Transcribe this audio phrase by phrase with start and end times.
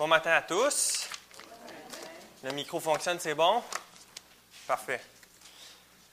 [0.00, 1.06] Bon matin à tous.
[2.42, 3.62] Le micro fonctionne, c'est bon?
[4.66, 5.02] Parfait.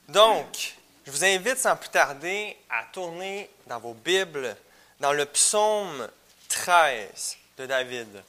[0.10, 0.76] Donc,
[1.06, 4.58] je vous invite sans plus tarder à tourner dans vos Bibles
[5.00, 6.06] dans le psaume
[6.50, 8.24] 13 de David.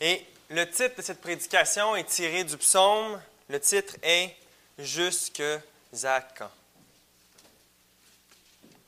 [0.00, 3.20] Et le titre de cette prédication est tiré du psaume.
[3.50, 4.34] Le titre est
[4.78, 5.42] Jusque
[6.38, 6.50] quand?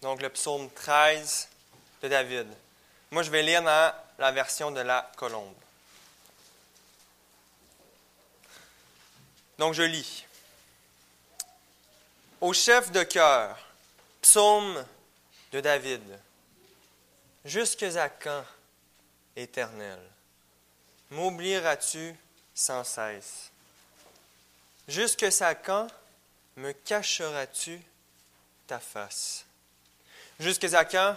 [0.00, 1.48] Donc le psaume 13
[2.00, 2.46] de David.
[3.14, 5.54] Moi, je vais lire dans la version de la colombe.
[9.56, 10.24] Donc je lis.
[12.40, 13.56] Au chef de cœur,
[14.20, 14.84] psaume
[15.52, 16.02] de David.
[17.44, 18.44] Jusque à quand,
[19.36, 20.00] éternel,
[21.10, 22.16] m'oublieras-tu
[22.52, 23.52] sans cesse?
[24.88, 25.86] Jusque à quand
[26.56, 27.80] me cacheras-tu
[28.66, 29.44] ta face?
[30.40, 31.16] Jusque à quand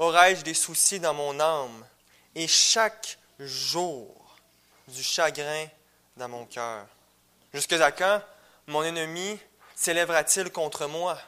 [0.00, 1.86] aurai-je des soucis dans mon âme?
[2.34, 4.36] Et chaque jour
[4.88, 5.66] du chagrin
[6.16, 6.86] dans mon cœur?
[7.54, 8.22] Jusque à quand
[8.66, 9.38] mon ennemi
[9.76, 11.18] s'élèvera-t-il contre moi?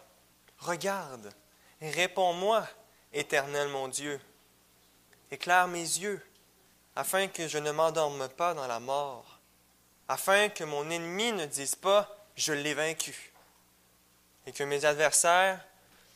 [0.59, 1.33] Regarde,
[1.81, 2.67] réponds-moi,
[3.13, 4.21] éternel mon Dieu.
[5.31, 6.25] Éclaire mes yeux,
[6.97, 9.39] afin que je ne m'endorme pas dans la mort,
[10.09, 13.33] afin que mon ennemi ne dise pas, je l'ai vaincu,
[14.47, 15.61] et que mes adversaires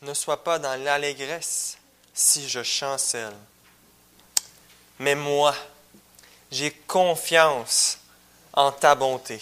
[0.02, 1.78] ne sois pas dans l'allégresse
[2.16, 3.36] si je chancelle.
[4.98, 5.54] Mais moi,
[6.50, 7.98] j'ai confiance
[8.54, 9.38] en ta bonté.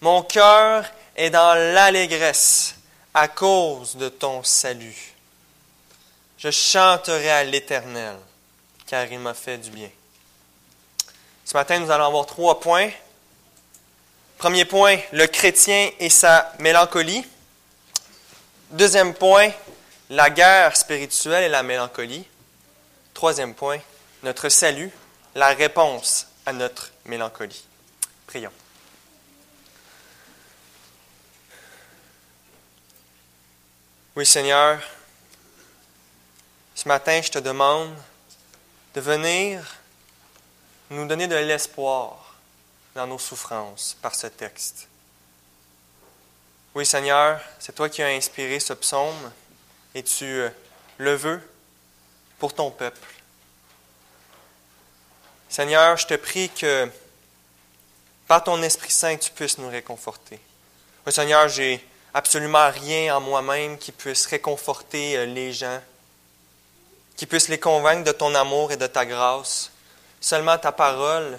[0.00, 2.76] Mon cœur est dans l'allégresse
[3.12, 5.12] à cause de ton salut.
[6.38, 8.16] Je chanterai à l'Éternel,
[8.86, 9.90] car il m'a fait du bien.
[11.44, 12.90] Ce matin, nous allons avoir trois points.
[14.38, 17.24] Premier point, le chrétien et sa mélancolie.
[18.70, 19.50] Deuxième point,
[20.10, 22.26] la guerre spirituelle et la mélancolie.
[23.12, 23.78] Troisième point,
[24.22, 24.90] notre salut,
[25.34, 27.64] la réponse à notre mélancolie.
[28.26, 28.52] Prions.
[34.16, 34.80] Oui Seigneur,
[36.74, 37.94] ce matin je te demande
[38.94, 39.76] de venir
[40.90, 42.36] nous donner de l'espoir
[42.94, 44.86] dans nos souffrances par ce texte.
[46.74, 49.32] Oui, Seigneur, c'est toi qui as inspiré ce psaume
[49.94, 50.50] et tu euh,
[50.98, 51.40] le veux
[52.38, 53.08] pour ton peuple.
[55.48, 56.90] Seigneur, je te prie que
[58.26, 60.40] par ton Esprit Saint, tu puisses nous réconforter.
[61.06, 65.80] Oui, Seigneur, j'ai absolument rien en moi-même qui puisse réconforter euh, les gens,
[67.16, 69.70] qui puisse les convaincre de ton amour et de ta grâce.
[70.20, 71.38] Seulement ta parole,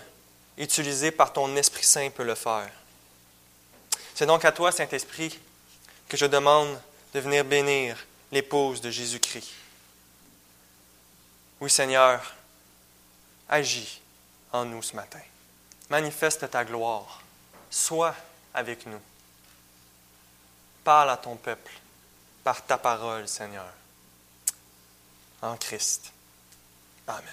[0.58, 2.70] utilisée par ton Esprit Saint, peut le faire.
[4.14, 5.38] C'est donc à toi, Saint-Esprit,
[6.08, 6.80] que je demande
[7.14, 7.98] de venir bénir
[8.36, 9.50] l'épouse de Jésus-Christ.
[11.62, 12.36] Oui, Seigneur,
[13.48, 14.02] agis
[14.52, 15.22] en nous ce matin.
[15.90, 17.22] Manifeste ta gloire.
[17.70, 18.14] Sois
[18.54, 19.00] avec nous.
[20.84, 21.72] Parle à ton peuple
[22.44, 23.72] par ta parole, Seigneur.
[25.42, 26.12] En Christ.
[27.08, 27.24] Amen.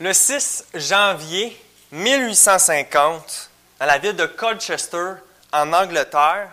[0.00, 1.58] Le 6 janvier
[1.92, 3.49] 1850,
[3.80, 5.14] dans la ville de Colchester,
[5.52, 6.50] en Angleterre,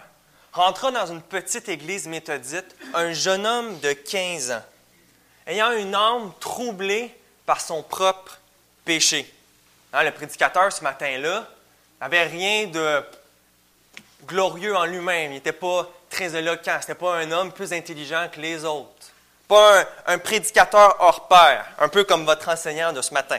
[0.54, 4.64] rentra dans une petite église méthodite un jeune homme de 15 ans,
[5.46, 7.14] ayant une âme troublée
[7.46, 8.40] par son propre
[8.86, 9.32] péché.
[9.92, 11.46] Hein, le prédicateur ce matin-là
[12.00, 13.04] n'avait rien de
[14.26, 15.32] glorieux en lui-même.
[15.32, 16.80] Il n'était pas très éloquent.
[16.82, 18.92] Ce n'était pas un homme plus intelligent que les autres.
[19.48, 23.38] Pas un, prédicateur hors pair, un peu comme votre enseignant de ce matin.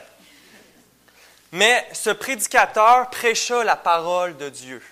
[1.53, 4.83] Mais ce prédicateur prêcha la parole de Dieu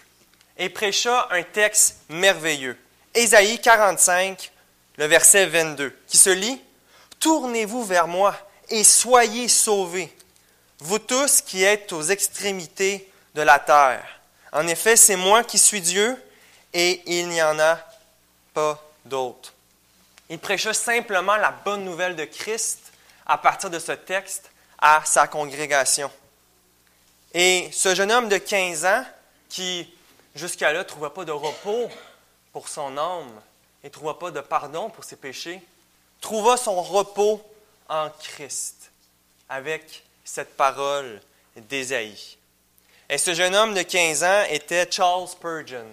[0.57, 2.79] et prêcha un texte merveilleux.
[3.15, 4.53] Ésaïe 45,
[4.97, 6.61] le verset 22, qui se lit
[7.21, 8.35] Tournez-vous vers moi
[8.69, 10.15] et soyez sauvés,
[10.81, 14.21] vous tous qui êtes aux extrémités de la terre.
[14.53, 16.17] En effet, c'est moi qui suis Dieu
[16.73, 17.79] et il n'y en a
[18.55, 19.53] pas d'autre.
[20.29, 22.81] Il prêcha simplement la bonne nouvelle de Christ
[23.27, 26.11] à partir de ce texte à sa congrégation.
[27.39, 29.05] Et ce jeune homme de 15 ans,
[29.51, 29.87] qui
[30.35, 31.91] jusqu'à là ne trouvait pas de repos
[32.51, 33.31] pour son âme
[33.85, 35.61] et ne trouvait pas de pardon pour ses péchés,
[36.23, 37.43] trouva son repos
[37.91, 38.91] en Christ
[39.51, 41.21] avec cette parole
[41.55, 42.39] d'Ésaïe.
[43.11, 45.85] Et ce jeune homme de 15 ans était Charles Spurgeon.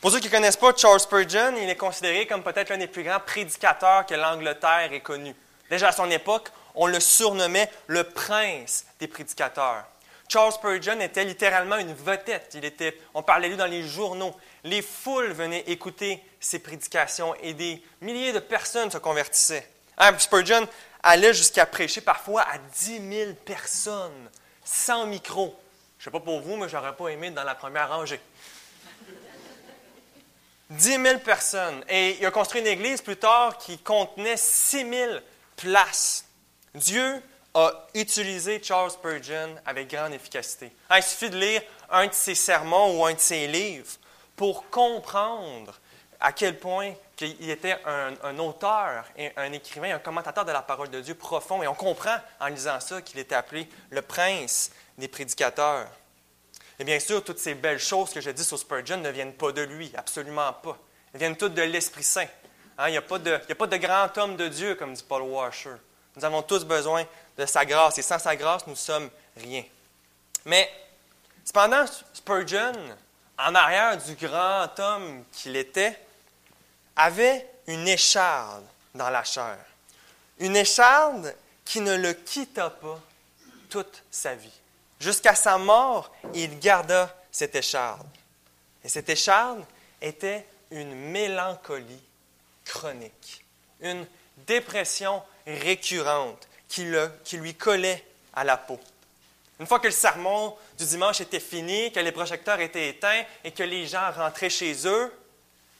[0.00, 2.86] Pour ceux qui ne connaissent pas Charles Spurgeon, il est considéré comme peut-être l'un des
[2.86, 5.34] plus grands prédicateurs que l'Angleterre ait connu.
[5.68, 9.84] Déjà à son époque, on le surnommait le prince des prédicateurs.
[10.28, 12.52] Charles Spurgeon était littéralement une vedette.
[12.54, 14.34] Il était, on parlait de lui dans les journaux.
[14.64, 19.68] Les foules venaient écouter ses prédications et des milliers de personnes se convertissaient.
[19.98, 20.66] Hein, Spurgeon
[21.02, 24.30] allait jusqu'à prêcher parfois à 10 000 personnes,
[24.64, 25.54] sans micro.
[25.98, 28.20] Je ne sais pas pour vous, mais je n'aurais pas aimé dans la première rangée.
[30.70, 31.84] 10 000 personnes.
[31.88, 35.12] Et il a construit une église plus tard qui contenait 6 000
[35.56, 36.24] places.
[36.74, 37.22] Dieu
[37.54, 40.72] a utilisé Charles Spurgeon avec grande efficacité.
[40.90, 43.92] Hein, il suffit de lire un de ses sermons ou un de ses livres
[44.36, 45.78] pour comprendre
[46.20, 49.04] à quel point qu'il était un, auteur,
[49.36, 51.62] un écrivain, un commentateur de la parole de Dieu profond.
[51.62, 55.86] Et on comprend en lisant ça qu'il était appelé le prince des prédicateurs.
[56.78, 59.52] Et bien sûr, toutes ces belles choses que je dis sur Spurgeon ne viennent pas
[59.52, 60.76] de lui, absolument pas.
[61.12, 62.26] Elles viennent toutes de l'Esprit Saint.
[62.78, 65.76] Hein, il n'y a, pas de grand homme de Dieu, comme dit Paul Washer.
[66.16, 67.04] Nous avons tous besoin
[67.36, 69.64] de sa grâce, et sans sa grâce, nous sommes rien.
[70.44, 70.70] Mais,
[71.44, 72.74] cependant, Spurgeon,
[73.38, 75.98] en arrière du grand homme qu'il était,
[76.96, 78.64] avait une écharde
[78.94, 79.58] dans la chair.
[80.38, 81.34] Une écharde
[81.64, 83.00] qui ne le quitta pas
[83.68, 84.60] toute sa vie.
[85.00, 88.06] Jusqu'à sa mort, il garda cette écharde.
[88.84, 89.64] Et cette écharde
[90.00, 92.02] était une mélancolie
[92.64, 93.44] chronique,
[93.80, 94.06] une
[94.46, 96.46] dépression récurrente
[97.24, 98.04] qui, lui collait
[98.34, 98.78] à la peau.
[99.60, 103.52] Une fois que le sermon du dimanche était fini, que les projecteurs étaient éteints et
[103.52, 105.12] que les gens rentraient chez eux,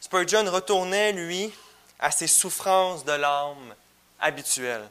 [0.00, 1.52] Spurgeon retournait, lui,
[1.98, 3.74] à ses souffrances de l'âme
[4.20, 4.88] habituelles.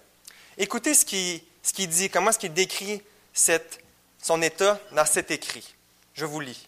[0.58, 3.02] Écoutez ce qu'il dit, comment est-ce qu'il décrit
[3.34, 5.74] son état dans cet écrit.
[6.14, 6.68] Je vous lis.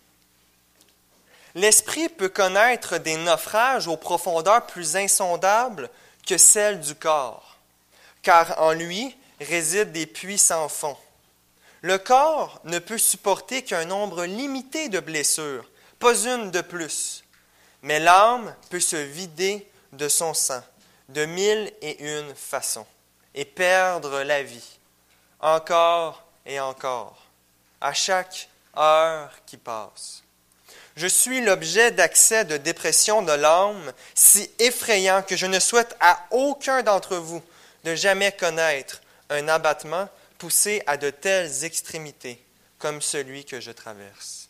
[1.54, 5.90] L'esprit peut connaître des naufrages aux profondeurs plus insondables
[6.28, 7.58] que celles du corps,
[8.22, 10.98] car en lui résident des puits sans fond.
[11.82, 17.24] Le corps ne peut supporter qu'un nombre limité de blessures, pas une de plus.
[17.82, 20.64] Mais l'âme peut se vider de son sang
[21.10, 22.86] de mille et une façons
[23.34, 24.80] et perdre la vie,
[25.40, 27.22] encore et encore,
[27.81, 30.24] à chaque heure qui passe.
[30.96, 36.26] Je suis l'objet d'accès de dépression de l'âme si effrayant que je ne souhaite à
[36.31, 37.44] aucun d'entre vous
[37.84, 42.44] de jamais connaître un abattement poussé à de telles extrémités
[42.77, 44.50] comme celui que je traverse.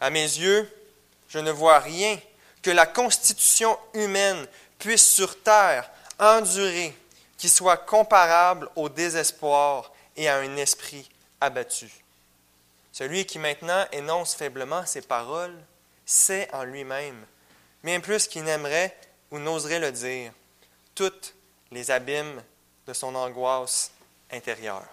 [0.00, 0.68] À mes yeux,
[1.28, 2.18] je ne vois rien
[2.62, 4.46] que la constitution humaine
[4.78, 5.88] puisse sur terre
[6.18, 6.96] endurer
[7.36, 11.08] qui soit comparable au désespoir et à un esprit
[11.40, 11.90] abattu.
[12.92, 15.58] Celui qui maintenant énonce faiblement ces paroles
[16.04, 17.24] sait en lui-même,
[17.82, 18.96] bien plus qu'il n'aimerait
[19.30, 20.32] ou n'oserait le dire,
[20.94, 21.34] toutes
[21.70, 22.42] les abîmes
[22.86, 23.92] de son angoisse
[24.30, 24.88] intérieure.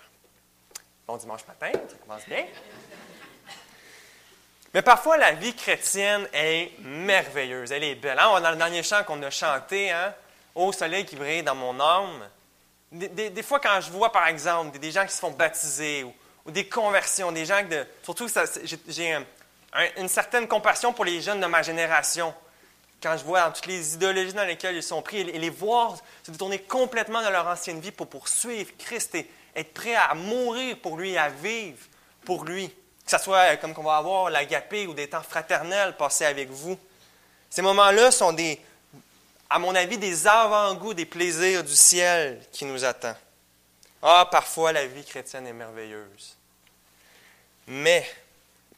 [1.08, 2.46] Bon dimanche matin, ça commence bien.
[4.74, 8.20] Mais parfois, la vie chrétienne est merveilleuse, elle est belle.
[8.20, 8.40] Hein?
[8.40, 10.14] Dans le dernier chant qu'on a chanté, hein?
[10.54, 12.28] Ô soleil qui brille dans mon âme.
[12.92, 16.68] Des, fois, quand je vois, par exemple, des, gens qui se font baptiser ou, des
[16.68, 17.86] conversions, des gens de.
[18.04, 18.28] Surtout,
[18.88, 19.18] j'ai
[19.98, 22.34] une certaine compassion pour les jeunes de ma génération.
[23.02, 26.32] Quand je vois toutes les idéologies dans lesquelles ils sont pris et les voir se
[26.32, 30.98] détourner complètement de leur ancienne vie pour poursuivre Christ et être prêts à mourir pour
[30.98, 31.80] lui, à vivre
[32.26, 32.74] pour lui
[33.10, 36.78] que ce soit comme qu'on va avoir l'agapé ou des temps fraternels passés avec vous.
[37.50, 38.62] Ces moments-là sont des,
[39.50, 43.16] à mon avis, des avant-goûts des plaisirs du ciel qui nous attend.
[44.04, 46.38] Ah, parfois la vie chrétienne est merveilleuse.
[47.66, 48.08] Mais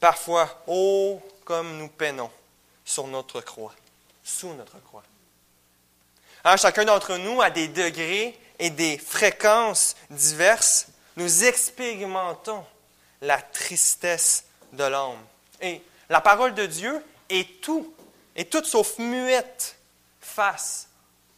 [0.00, 2.30] parfois, oh, comme nous peinons
[2.86, 3.74] sur notre croix,
[4.22, 5.02] sous notre croix.
[6.56, 10.88] Chacun d'entre nous a des degrés et des fréquences diverses.
[11.16, 12.64] Nous expérimentons
[13.20, 15.18] la tristesse de l'âme.
[15.60, 17.94] Et la parole de Dieu est tout,
[18.34, 19.76] est toute sauf muette
[20.20, 20.88] face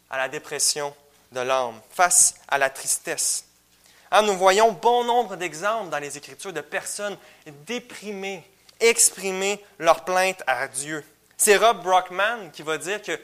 [0.09, 0.95] à la dépression
[1.33, 3.45] de l'âme, face à la tristesse.
[4.11, 7.19] Hein, nous voyons bon nombre d'exemples dans les Écritures de personnes
[7.67, 8.49] déprimées,
[8.81, 11.05] exprimer leur plainte à Dieu.
[11.37, 13.19] C'est Rob Brockman qui va dire que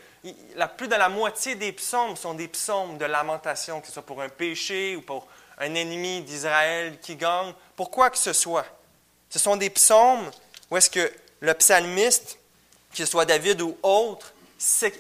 [0.76, 4.20] plus de la moitié des psaumes sont des psaumes de lamentation, que ce soit pour
[4.20, 5.26] un péché ou pour
[5.58, 8.66] un ennemi d'Israël qui gagne, pour quoi que ce soit?
[9.28, 10.30] Ce sont des psaumes
[10.70, 12.38] où est-ce que le psalmiste,
[12.92, 14.32] qu'il soit David ou autre,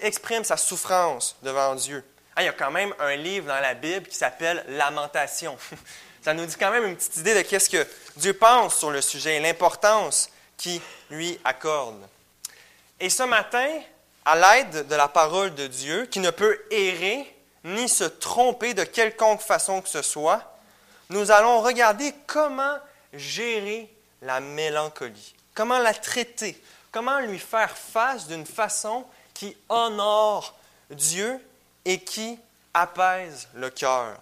[0.00, 2.04] exprime sa souffrance devant Dieu.
[2.36, 5.56] Ah, il y a quand même un livre dans la Bible qui s'appelle Lamentation.
[6.22, 7.86] Ça nous dit quand même une petite idée de qu'est-ce que
[8.16, 12.00] Dieu pense sur le sujet et l'importance qu'il lui accorde.
[13.00, 13.68] Et ce matin,
[14.24, 18.84] à l'aide de la parole de Dieu, qui ne peut errer ni se tromper de
[18.84, 20.58] quelconque façon que ce soit,
[21.08, 22.76] nous allons regarder comment
[23.12, 23.92] gérer
[24.22, 25.34] la mélancolie.
[25.54, 26.62] Comment la traiter?
[26.92, 29.04] Comment lui faire face d'une façon
[29.34, 30.54] qui honore
[30.90, 31.40] Dieu
[31.84, 32.38] et qui
[32.74, 34.18] apaise le cœur.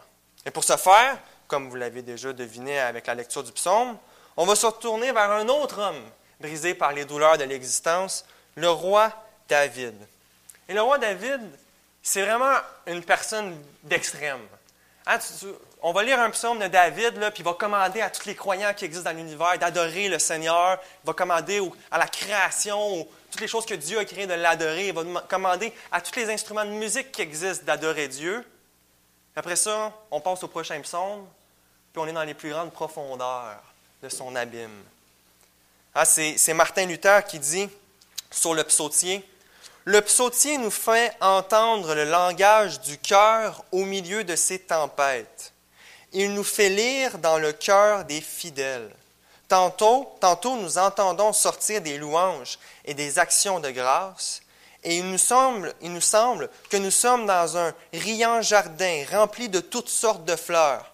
[0.46, 3.96] Et pour ce faire, comme vous l'avez déjà deviné avec la lecture du psaume,
[4.36, 6.02] on va se retourner vers un autre homme
[6.40, 8.24] brisé par les douleurs de l'existence,
[8.58, 9.12] le roi
[9.48, 9.94] David.
[10.68, 11.40] Et le roi David,
[12.02, 14.40] c'est vraiment une personne d'extrême.
[15.06, 15.18] Hein,
[15.80, 18.74] on va lire un psaume de David, puis il va commander à tous les croyants
[18.74, 20.78] qui existent dans l'univers d'adorer le Seigneur.
[21.04, 24.88] Il va commander à la création, toutes les choses que Dieu a créées, de l'adorer.
[24.88, 28.44] Il va commander à tous les instruments de musique qui existent d'adorer Dieu.
[29.36, 31.26] Après ça, on passe au prochain psaume,
[31.92, 33.62] puis on est dans les plus grandes profondeurs
[34.02, 34.82] de son abîme.
[35.94, 37.68] Ah, c'est Martin Luther qui dit
[38.30, 39.28] sur le psautier,
[39.84, 45.54] le psautier nous fait entendre le langage du cœur au milieu de ces tempêtes.
[46.12, 48.94] Il nous fait lire dans le cœur des fidèles.
[49.48, 54.42] Tantôt, tantôt nous entendons sortir des louanges et des actions de grâce,
[54.84, 59.48] et il nous, semble, il nous semble que nous sommes dans un riant jardin rempli
[59.48, 60.92] de toutes sortes de fleurs.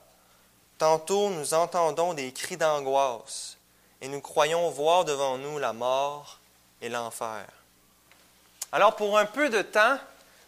[0.79, 3.57] Tantôt nous entendons des cris d'angoisse,
[4.00, 6.38] et nous croyons voir devant nous la mort
[6.85, 7.47] et l'enfer.
[8.71, 9.99] Alors pour un peu de temps,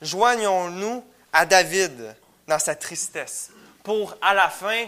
[0.02, 2.14] joignons-nous à David
[2.46, 3.50] dans sa tristesse,
[3.82, 4.86] pour à la fin,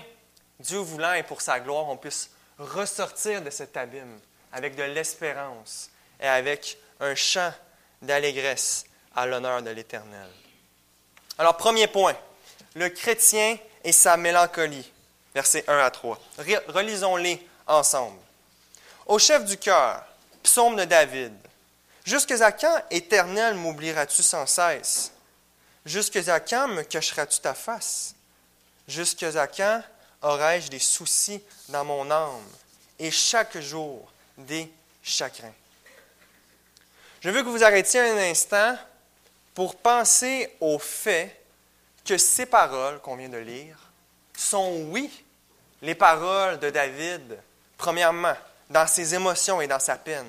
[0.60, 4.18] Dieu voulant et pour sa gloire, on puisse ressortir de cet abîme
[4.52, 5.90] avec de l'espérance
[6.20, 7.52] et avec un chant
[8.02, 10.28] d'allégresse à l'honneur de l'Éternel.
[11.38, 12.16] Alors, premier point,
[12.74, 14.90] le chrétien et sa mélancolie,
[15.34, 16.20] versets 1 à 3.
[16.68, 18.18] Relisons-les ensemble.
[19.06, 20.04] Au chef du cœur,
[20.48, 21.34] psaume de David.
[22.06, 25.12] Jusque à quand, Éternel, m'oublieras-tu sans cesse?
[25.84, 28.14] Jusque à quand me cacheras-tu ta face?
[28.88, 29.82] Jusque à quand
[30.22, 32.48] aurai-je des soucis dans mon âme
[32.98, 35.52] et chaque jour des chagrins?
[37.20, 38.74] Je veux que vous arrêtiez un instant
[39.54, 41.38] pour penser au fait
[42.06, 43.76] que ces paroles qu'on vient de lire
[44.34, 45.10] sont, oui,
[45.82, 47.38] les paroles de David,
[47.76, 48.36] premièrement,
[48.70, 50.26] dans ses émotions et dans sa peine.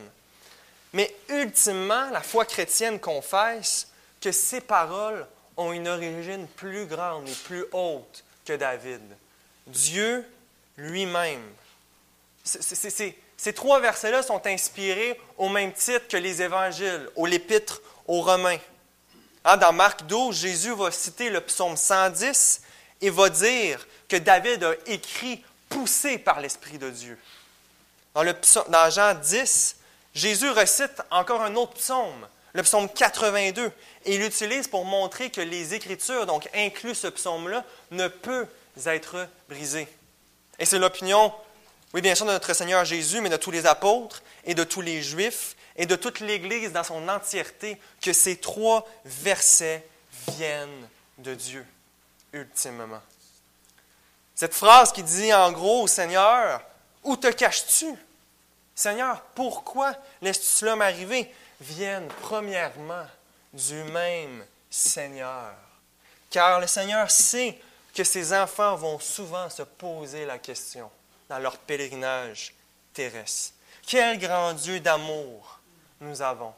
[0.93, 3.87] Mais ultimement, la foi chrétienne confesse
[4.21, 5.25] que ces paroles
[5.57, 9.01] ont une origine plus grande et plus haute que David.
[9.67, 10.25] Dieu
[10.77, 11.43] lui-même.
[12.43, 18.57] Ces trois versets-là sont inspirés au même titre que les évangiles, au l'épître aux Romains.
[19.45, 22.61] Hein, dans Marc 12, Jésus va citer le psaume 110
[23.01, 27.17] et va dire que David a écrit poussé par l'Esprit de Dieu.
[28.13, 28.33] Dans, le,
[28.69, 29.75] dans Jean 10,
[30.13, 33.71] Jésus recite encore un autre psaume, le psaume 82,
[34.05, 38.47] et il l'utilise pour montrer que les Écritures, donc inclus ce psaume-là, ne peuvent
[38.85, 39.87] être brisées.
[40.57, 41.33] Et c'est l'opinion,
[41.93, 44.81] oui, bien sûr, de notre Seigneur Jésus, mais de tous les apôtres et de tous
[44.81, 49.87] les Juifs et de toute l'Église dans son entièreté, que ces trois versets
[50.27, 51.65] viennent de Dieu,
[52.33, 53.01] ultimement.
[54.35, 56.61] Cette phrase qui dit en gros au Seigneur,
[57.03, 57.95] Où te caches-tu?
[58.75, 61.33] Seigneur, pourquoi laisses-tu cela m'arriver?
[61.61, 63.05] Viennent premièrement
[63.53, 65.53] du même Seigneur.
[66.29, 67.59] Car le Seigneur sait
[67.93, 70.89] que ses enfants vont souvent se poser la question
[71.27, 72.53] dans leur pèlerinage
[72.93, 73.53] terrestre.
[73.85, 75.59] Quel grand Dieu d'amour
[75.99, 76.53] nous avons.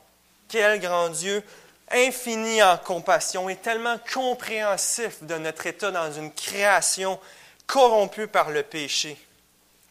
[0.48, 1.44] Quel grand Dieu
[1.90, 7.20] infini en compassion et tellement compréhensif de notre état dans une création
[7.68, 9.18] corrompue par le péché.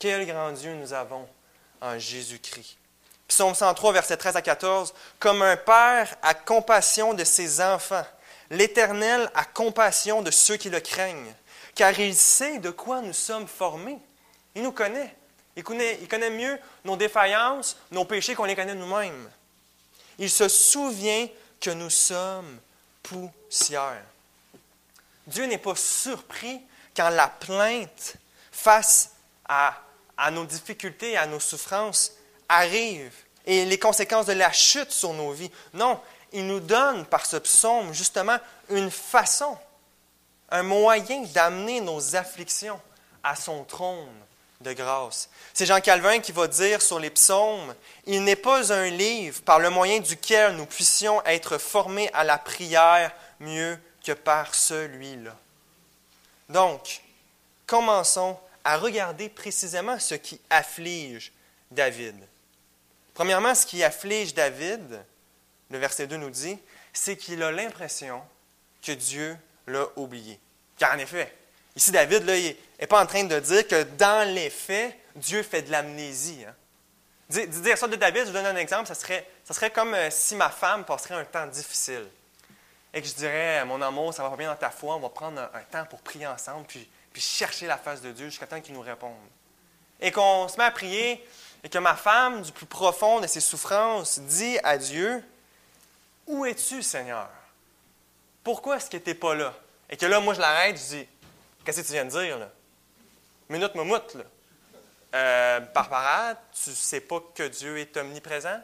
[0.00, 1.28] Quel grand Dieu nous avons
[1.82, 2.78] en Jésus-Christ.
[3.28, 4.94] Psaume 103, verset 13 à 14.
[5.18, 8.06] Comme un père a compassion de ses enfants,
[8.48, 11.34] l'Éternel a compassion de ceux qui le craignent,
[11.74, 13.98] car il sait de quoi nous sommes formés.
[14.54, 15.14] Il nous connaît.
[15.54, 19.30] Il connaît, il connaît mieux nos défaillances, nos péchés qu'on les connaît nous-mêmes.
[20.18, 21.28] Il se souvient
[21.60, 22.58] que nous sommes
[23.02, 24.02] poussière.
[25.26, 26.62] Dieu n'est pas surpris
[26.96, 28.14] quand la plainte
[28.50, 29.10] face
[29.46, 29.74] à
[30.20, 32.12] à nos difficultés, à nos souffrances
[32.48, 35.50] arrivent et les conséquences de la chute sur nos vies.
[35.72, 35.98] Non,
[36.32, 38.36] il nous donne par ce psaume justement
[38.68, 39.56] une façon,
[40.50, 42.78] un moyen d'amener nos afflictions
[43.22, 44.12] à son trône
[44.60, 45.30] de grâce.
[45.54, 47.74] C'est Jean Calvin qui va dire sur les psaumes,
[48.04, 52.36] Il n'est pas un livre par le moyen duquel nous puissions être formés à la
[52.36, 53.10] prière
[53.40, 55.34] mieux que par celui-là.
[56.50, 57.00] Donc,
[57.66, 61.32] commençons à regarder précisément ce qui afflige
[61.70, 62.16] David.
[63.14, 65.04] Premièrement, ce qui afflige David,
[65.70, 66.58] le verset 2 nous dit,
[66.92, 68.22] c'est qu'il a l'impression
[68.82, 69.36] que Dieu
[69.66, 70.38] l'a oublié.
[70.78, 71.32] Car en effet,
[71.76, 75.42] ici David là, il n'est pas en train de dire que dans les faits, Dieu
[75.42, 76.44] fait de l'amnésie.
[76.46, 76.54] Hein.
[77.28, 80.50] Dire ça de David, je vous donne un exemple, ça serait, comme euh, si ma
[80.50, 82.08] femme passerait un temps difficile
[82.92, 85.10] et que je dirais, mon amour, ça va pas bien dans ta foi, on va
[85.10, 88.60] prendre un, temps pour prier ensemble, puis, puis chercher la face de Dieu jusqu'à temps
[88.60, 89.14] qu'il nous réponde.
[90.00, 91.24] Et qu'on se met à prier
[91.62, 95.22] et que ma femme, du plus profond de ses souffrances, dit à Dieu,
[96.26, 97.28] Où es-tu, Seigneur?
[98.42, 99.54] Pourquoi est-ce que tu n'es pas là?
[99.90, 101.08] Et que là, moi, je l'arrête, je dis,
[101.64, 102.48] Qu'est-ce que tu viens de dire, là?
[103.48, 104.24] Minute, momoute, là.
[105.12, 108.60] Euh, Barbara, tu ne sais pas que Dieu est omniprésent?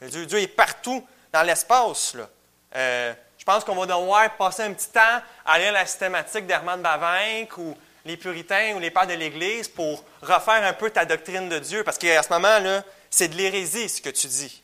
[0.00, 2.16] Dieu, Dieu est partout dans l'espace.
[2.74, 6.80] Euh, je pense qu'on va devoir passer un petit temps à lire la systématique d'Hermann
[6.80, 7.76] Bavinck ou
[8.08, 11.84] les puritains ou les pères de l'Église pour refaire un peu ta doctrine de Dieu,
[11.84, 14.62] parce qu'à ce moment-là, c'est de l'hérésie ce que tu dis.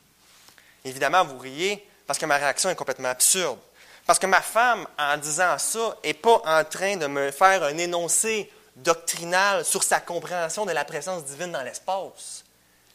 [0.84, 3.58] Évidemment, vous riez parce que ma réaction est complètement absurde.
[4.06, 7.76] Parce que ma femme, en disant ça, n'est pas en train de me faire un
[7.76, 12.44] énoncé doctrinale sur sa compréhension de la présence divine dans l'espace.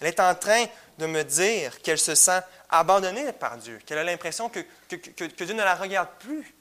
[0.01, 0.65] Elle est en train
[0.97, 5.55] de me dire qu'elle se sent abandonnée par Dieu, qu'elle a l'impression que, que, Dieu
[5.55, 6.53] ne la regarde plus,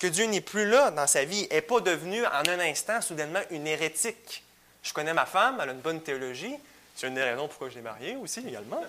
[0.00, 3.40] que Dieu n'est plus là dans sa vie, n'est pas devenue en un instant soudainement
[3.50, 4.42] une hérétique.
[4.82, 6.56] Je connais ma femme, elle a une bonne théologie,
[6.96, 8.82] c'est une des raisons pourquoi je l'ai mariée aussi également.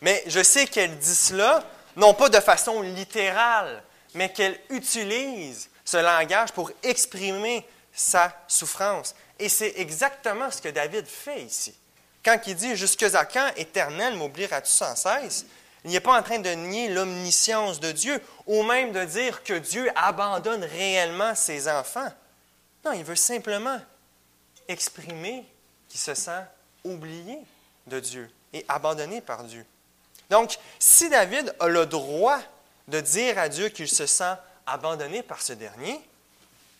[0.00, 1.64] Mais je sais qu'elle dit cela,
[1.96, 3.82] non pas de façon littérale,
[4.14, 9.14] mais qu'elle utilise ce langage pour exprimer sa souffrance.
[9.40, 11.74] Et c'est exactement ce que David fait ici.
[12.24, 15.46] Quand il dit Jusque à quand, éternel, m'oublieras-tu sans cesse
[15.84, 19.52] Il n'est pas en train de nier l'omniscience de Dieu, ou même de dire que
[19.54, 22.10] Dieu abandonne réellement ses enfants.
[22.84, 23.78] Non, il veut simplement
[24.66, 25.44] exprimer
[25.88, 26.42] qu'il se sent
[26.84, 27.38] oublié
[27.86, 29.64] de Dieu et abandonné par Dieu.
[30.30, 32.38] Donc, si David a le droit
[32.88, 34.34] de dire à Dieu qu'il se sent
[34.66, 36.00] abandonné par ce dernier,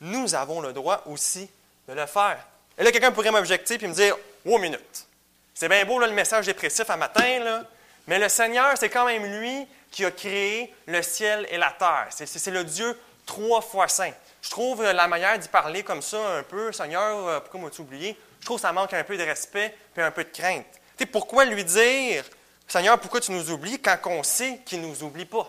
[0.01, 1.49] nous avons le droit aussi
[1.89, 2.39] de le faire.
[2.79, 5.07] Et là, quelqu'un pourrait m'objecter et me dire Oh, minute.
[5.55, 7.63] C'est bien beau le message dépressif à matin, là,
[8.07, 12.09] mais le Seigneur, c'est quand même lui qui a créé le ciel et la terre.
[12.11, 14.13] C'est le Dieu trois fois saint.
[14.43, 18.19] Je trouve la manière d'y parler comme ça un peu, Seigneur, euh, pourquoi m'as-tu oublié?
[18.41, 20.67] Je trouve que ça manque un peu de respect et un peu de crainte.
[20.99, 22.25] sais, pourquoi lui dire,
[22.69, 25.49] Seigneur, pourquoi tu nous oublies quand on sait qu'il ne nous oublie pas?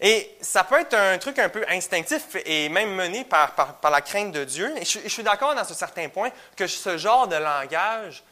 [0.00, 4.32] Et ça peut être un truc un peu instinctif et même mené par, la crainte
[4.32, 4.72] de Dieu.
[4.76, 8.22] Et je, suis d'accord dans un certain point que ce genre de langage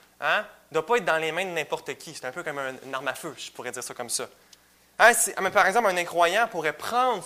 [0.73, 2.15] ne doit pas être dans les mains de n'importe qui.
[2.15, 4.27] C'est un peu comme un, une arme à feu, je pourrais dire ça comme ça.
[4.99, 5.13] Hein,
[5.53, 7.25] par exemple, un incroyant pourrait prendre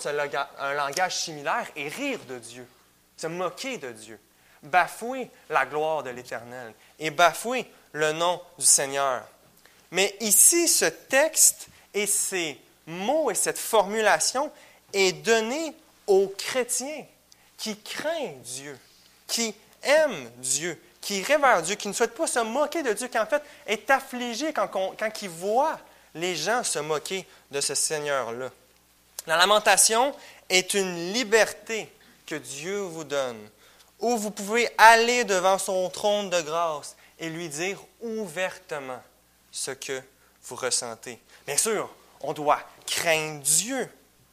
[0.59, 2.67] un langage similaire et rire de Dieu,
[3.15, 4.19] se moquer de Dieu,
[4.63, 9.23] bafouer la gloire de l'Éternel et bafouer le nom du Seigneur.
[9.91, 14.51] Mais ici, ce texte et ses mot et cette formulation
[14.93, 15.73] est donnée
[16.07, 17.05] aux chrétiens
[17.57, 18.77] qui craignent Dieu,
[19.27, 23.17] qui aiment Dieu, qui révèrent Dieu, qui ne souhaitent pas se moquer de Dieu, qui
[23.17, 25.79] en fait est affligé quand, quand il voit
[26.13, 28.49] les gens se moquer de ce Seigneur-là.
[29.25, 30.13] La lamentation
[30.49, 31.89] est une liberté
[32.25, 33.37] que Dieu vous donne,
[33.99, 39.01] où vous pouvez aller devant son trône de grâce et lui dire ouvertement
[39.49, 40.01] ce que
[40.43, 41.21] vous ressentez.
[41.45, 41.89] Bien sûr,
[42.19, 43.89] on doit craindre Dieu.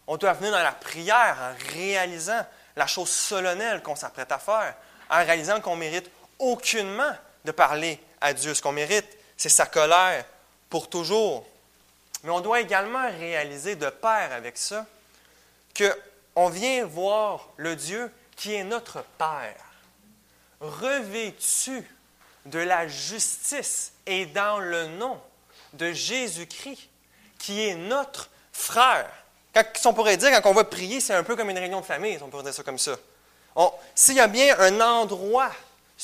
[0.08, 4.74] On doit venir dans la prière en réalisant la chose solennelle qu'on s'apprête à faire,
[5.08, 7.12] en réalisant qu'on mérite aucunement
[7.44, 8.54] de parler à Dieu.
[8.54, 10.24] Ce qu'on mérite, c'est sa colère
[10.70, 11.46] pour toujours.
[12.22, 14.86] Mais on doit également réaliser de pair avec ça
[15.76, 19.54] qu'on vient voir le Dieu qui est notre Père,
[20.60, 21.88] revêtu
[22.46, 25.20] de la justice et dans le nom
[25.74, 26.88] de Jésus-Christ,
[27.38, 29.10] qui est notre frère.
[29.52, 31.86] Quand, on pourrait dire, quand on va prier, c'est un peu comme une réunion de
[31.86, 32.96] famille, on pourrait dire ça comme ça.
[33.94, 35.50] S'il y a bien un endroit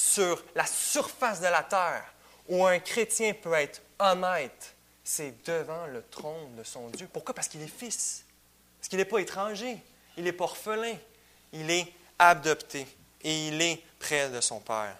[0.01, 2.05] sur la surface de la terre
[2.49, 7.09] où un chrétien peut être honnête, c'est devant le trône de son Dieu.
[7.13, 7.35] Pourquoi?
[7.35, 8.25] Parce qu'il est fils.
[8.79, 9.77] Parce qu'il n'est pas étranger.
[10.17, 10.97] Il n'est pas orphelin.
[11.53, 12.87] Il est adopté.
[13.23, 14.97] Et il est près de son Père.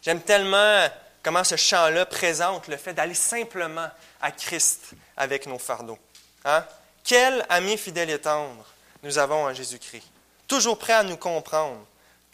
[0.00, 0.86] J'aime tellement
[1.22, 5.98] comment ce chant-là présente le fait d'aller simplement à Christ avec nos fardeaux.
[6.44, 6.64] Hein?
[7.02, 8.64] Quel ami fidèle et tendre
[9.02, 10.06] nous avons en Jésus-Christ,
[10.48, 11.84] toujours prêt à nous comprendre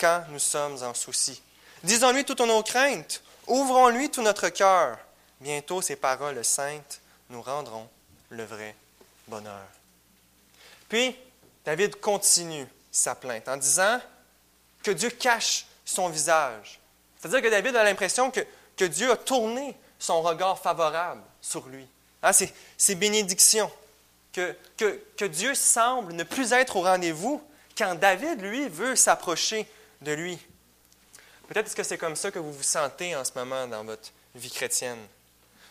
[0.02, 1.40] quand nous sommes en souci.
[1.84, 4.98] Disons-lui toutes nos craintes, ouvrons-lui tout notre cœur.
[5.40, 7.88] Bientôt ces paroles saintes nous rendront
[8.30, 8.74] le vrai
[9.28, 9.64] bonheur.
[10.88, 11.16] Puis,
[11.64, 14.00] David continue sa plainte en disant
[14.82, 16.80] que Dieu cache son visage.
[17.20, 18.40] C'est-à-dire que David a l'impression que,
[18.76, 21.86] que Dieu a tourné son regard favorable sur lui.
[22.24, 22.32] Hein,
[22.76, 23.70] c'est bénédiction.
[24.32, 27.40] Que, que, Dieu semble ne plus être au rendez-vous
[27.78, 29.68] quand David, lui, veut s'approcher
[30.02, 30.38] de lui.
[31.48, 34.50] Peut-être que c'est comme ça que vous vous sentez en ce moment dans votre vie
[34.50, 34.98] chrétienne.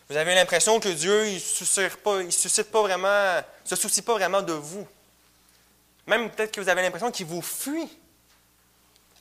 [0.09, 2.31] Vous avez l'impression que Dieu il suscite pas, il
[2.71, 4.87] vraiment, se soucie pas vraiment de vous.
[6.07, 7.89] Même peut-être que vous avez l'impression qu'il vous fuit.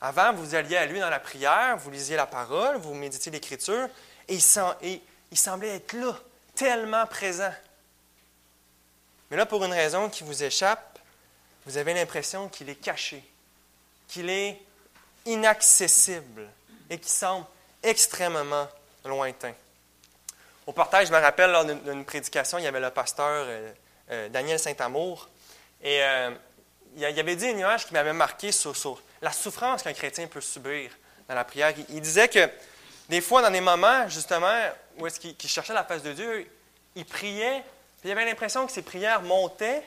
[0.01, 3.87] Avant, vous alliez à lui dans la prière, vous lisiez la parole, vous méditiez l'Écriture,
[4.27, 6.17] et il semblait être là,
[6.55, 7.53] tellement présent.
[9.29, 10.99] Mais là, pour une raison qui vous échappe,
[11.65, 13.23] vous avez l'impression qu'il est caché,
[14.07, 14.59] qu'il est
[15.25, 16.47] inaccessible
[16.89, 17.45] et qu'il semble
[17.83, 18.67] extrêmement
[19.05, 19.53] lointain.
[20.67, 23.71] Au partage, je me rappelle, lors d'une prédication, il y avait le pasteur euh,
[24.11, 25.27] euh, Daniel Saint-Amour,
[25.81, 26.31] et euh,
[26.95, 30.91] il avait dit une image qui m'avait marqué sur, la souffrance qu'un chrétien peut subir
[31.27, 31.73] dans la prière.
[31.89, 32.49] Il, disait que
[33.09, 34.55] des fois, dans des moments, justement,
[34.97, 36.51] où est-ce qu'il cherchait la face de Dieu,
[36.95, 37.63] il priait,
[37.99, 39.83] puis il avait l'impression que ses prières montaient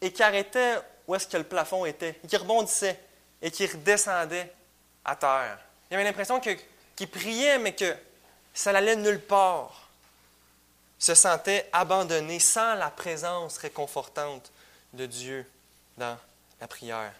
[0.00, 2.98] et qu'arrêtaient où est-ce que le plafond était, et qu'il rebondissait
[3.44, 4.50] et qu'il redescendait
[5.04, 5.58] à terre.
[5.90, 7.94] Il avait l'impression qu'il priait, mais que
[8.54, 9.90] ça n'allait nulle part.
[10.98, 14.50] Il se sentait abandonné sans la présence réconfortante
[14.94, 15.46] de Dieu
[15.98, 16.16] dans
[16.58, 17.12] la prière.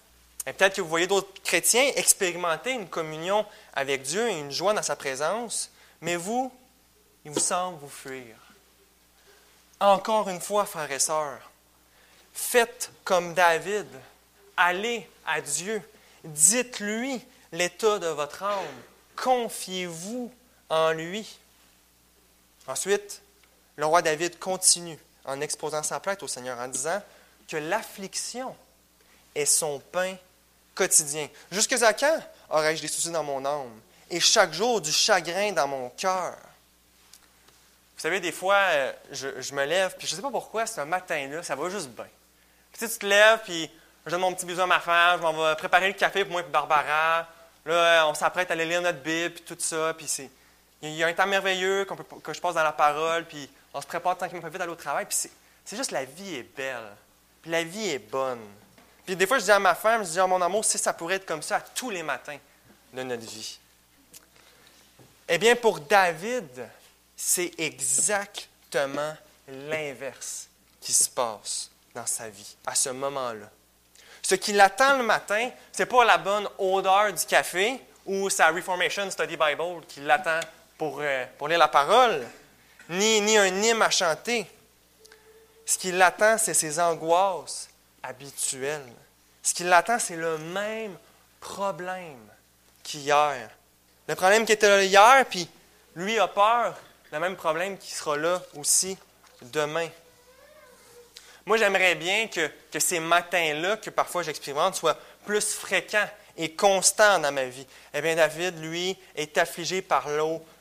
[0.46, 4.72] Et peut-être que vous voyez d'autres chrétiens expérimenter une communion avec Dieu et une joie
[4.72, 6.50] dans sa présence, mais vous,
[7.26, 8.34] il vous semble vous fuir.
[9.78, 11.50] Encore une fois, frères et sœurs,
[12.32, 13.88] faites comme David.
[14.56, 15.82] Allez à Dieu.
[16.24, 18.82] Dites-lui l'état de votre âme.
[19.16, 20.32] Confiez-vous
[20.68, 21.38] en lui.
[22.66, 23.20] Ensuite,
[23.76, 27.00] le roi David continue en exposant sa plainte au Seigneur en disant
[27.48, 28.56] que l'affliction
[29.34, 30.16] est son pain
[30.74, 31.28] quotidien.
[31.50, 35.68] Jusque à quand aurais-je des soucis dans mon âme et chaque jour du chagrin dans
[35.68, 36.36] mon cœur?
[37.96, 40.80] Vous savez, des fois, euh, je, me lève, puis je ne sais pas pourquoi, ce
[40.80, 42.06] matin-là, ça va juste bien.
[42.72, 43.70] Puis tu, te lèves, puis
[44.04, 46.32] je donne mon petit bisou à ma femme, je m'en vais préparer le café pour
[46.32, 47.26] moi et Barbara.
[47.64, 50.30] Là, on s'apprête à aller lire notre Bible, puis tout ça, puis c'est...
[50.82, 51.86] Il y a un temps merveilleux
[52.22, 54.72] que je passe dans la parole, puis on se prépare tant qu'il fait vite aller
[54.72, 55.16] au travail, puis
[55.64, 56.92] c'est juste la vie est belle.
[57.40, 58.40] Puis la vie est bonne.
[59.06, 60.92] Puis des fois, je dis à ma femme, je dis à mon amour, si ça
[60.92, 62.38] pourrait être comme ça tous les matins
[62.92, 63.58] de notre vie.
[65.26, 66.68] Eh bien, pour David,
[67.16, 69.16] c'est exactement
[69.48, 70.48] l'inverse
[70.80, 73.48] qui se passe dans sa vie à ce moment-là.
[74.24, 78.48] Ce qui l'attend le matin, ce n'est pas la bonne odeur du café ou sa
[78.48, 80.40] Reformation Study Bible qui l'attend
[80.78, 82.26] pour, euh, pour lire la parole,
[82.88, 84.46] ni, ni un hymne à chanter.
[85.66, 87.68] Ce qui l'attend, c'est ses angoisses
[88.02, 88.92] habituelles.
[89.42, 90.96] Ce qui l'attend, c'est le même
[91.38, 92.26] problème
[92.82, 93.50] qu'hier.
[94.08, 95.46] Le problème qui était là hier, puis
[95.96, 96.74] lui a peur,
[97.12, 98.96] le même problème qui sera là aussi
[99.42, 99.88] demain.
[101.46, 107.18] Moi, j'aimerais bien que, que ces matins-là, que parfois j'expérimente, soient plus fréquents et constants
[107.18, 107.66] dans ma vie.
[107.92, 110.08] Eh bien, David, lui, est affligé par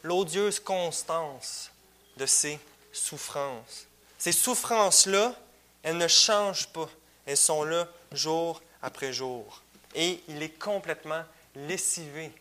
[0.04, 1.72] l'odieuse constance
[2.18, 2.60] de ses
[2.92, 3.88] souffrances.
[4.18, 5.34] Ces souffrances-là,
[5.82, 6.90] elles ne changent pas.
[7.26, 9.62] Elles sont là jour après jour.
[9.96, 11.24] Et il est complètement
[11.56, 12.32] lessivé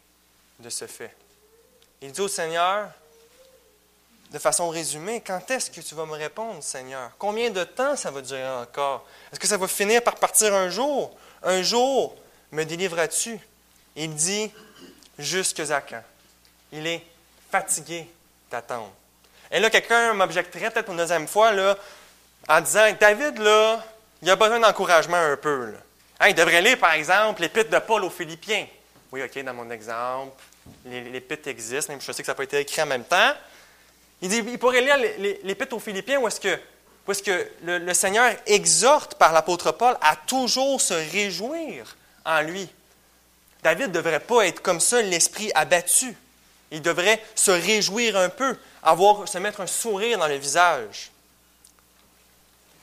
[0.58, 1.14] de ce fait.
[2.00, 2.90] Il dit au Seigneur,
[4.32, 7.10] de façon résumée, quand est-ce que tu vas me répondre, Seigneur?
[7.18, 9.06] Combien de temps ça va durer encore?
[9.30, 11.14] Est-ce que ça va finir par partir un jour?
[11.42, 12.16] Un jour,
[12.50, 13.38] me délivreras-tu?
[13.94, 14.50] Il dit,
[15.18, 16.02] jusque à quand?
[16.72, 17.04] Il est
[17.50, 18.08] fatigué
[18.50, 18.90] d'attendre.
[19.50, 21.76] Et là, quelqu'un m'objecterait peut-être une deuxième fois là,
[22.48, 23.84] en disant David, là,
[24.22, 25.74] il a besoin d'encouragement un peu.
[26.20, 28.66] Hein, il devrait lire, par exemple, l'épître de Paul aux Philippiens.
[29.10, 30.42] Oui, OK, dans mon exemple,
[30.86, 33.34] l'épître existe, même je sais que ça pas été écrit en même temps.
[34.22, 34.96] Il dit pourrait lire
[35.42, 40.94] l'épître aux Philippiens où est-ce que, le Seigneur exhorte par l'apôtre Paul à toujours se
[40.94, 42.68] réjouir en lui.
[43.64, 46.16] David ne devrait pas être comme ça, l'esprit abattu.
[46.70, 51.10] Il devrait se réjouir un peu, avoir, se mettre un sourire dans le visage.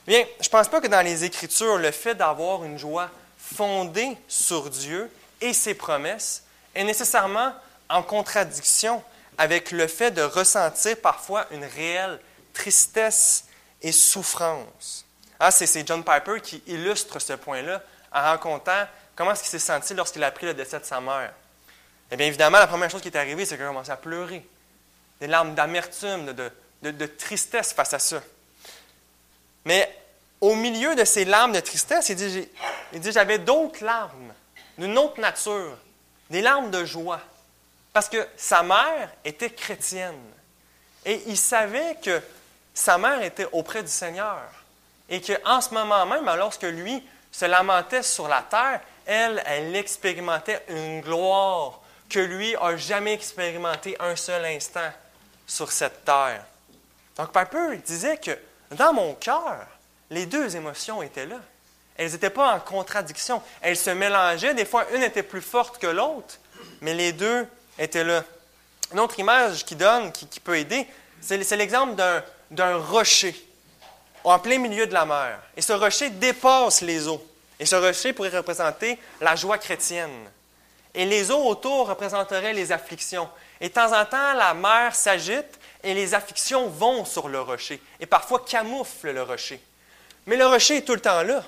[0.06, 4.16] Bien, je ne pense pas que dans les Écritures, le fait d'avoir une joie fondée
[4.28, 6.42] sur Dieu et ses promesses
[6.74, 7.52] est nécessairement
[7.88, 9.02] en contradiction
[9.40, 12.20] avec le fait de ressentir parfois une réelle
[12.52, 13.46] tristesse
[13.80, 15.06] et souffrance.
[15.38, 19.94] Ah, c'est John Piper qui illustre ce point-là en racontant comment est-ce qu'il s'est senti
[19.94, 21.32] lorsqu'il a appris le décès de sa mère.
[22.10, 24.46] Eh bien, évidemment, la première chose qui est arrivée, c'est qu'il a commencé à pleurer.
[25.20, 26.34] Des larmes d'amertume,
[26.82, 28.20] de, tristesse face à ça.
[29.64, 29.90] Mais
[30.42, 32.46] au milieu de ces larmes de tristesse, il dit,
[32.92, 34.34] il dit j'avais d'autres larmes,
[34.76, 35.78] d'une autre nature,
[36.28, 37.22] des larmes de joie.
[37.92, 40.20] Parce que sa mère était chrétienne.
[41.04, 42.20] Et il savait que
[42.74, 44.42] sa mère était auprès du Seigneur.
[45.08, 50.62] Et qu'en ce moment même, lorsque lui se lamentait sur la terre, elle, elle expérimentait
[50.68, 54.90] une gloire que lui n'a jamais expérimenté un seul instant
[55.46, 56.44] sur cette terre.
[57.16, 58.38] Donc Piper disait que
[58.70, 59.66] dans mon cœur,
[60.10, 61.40] les deux émotions étaient là.
[61.96, 63.42] Elles n'étaient pas en contradiction.
[63.60, 64.54] Elles se mélangeaient.
[64.54, 66.38] Des fois, une était plus forte que l'autre,
[66.80, 67.46] mais les deux
[67.80, 68.22] étaient là.
[68.92, 70.86] Une autre image qui donne, qui, peut aider,
[71.20, 72.00] c'est l'exemple
[72.50, 73.34] d'un rocher
[74.24, 75.40] en plein milieu de la mer.
[75.56, 77.24] Et ce rocher dépasse les eaux.
[77.58, 80.30] Et ce rocher pourrait représenter la joie chrétienne.
[80.94, 83.28] Et les eaux autour représenteraient les afflictions.
[83.60, 87.80] Et de temps en temps, la mer s'agite et les afflictions vont sur le rocher
[88.00, 89.60] et parfois camouflent le rocher.
[90.26, 91.42] Mais le rocher est tout le temps là.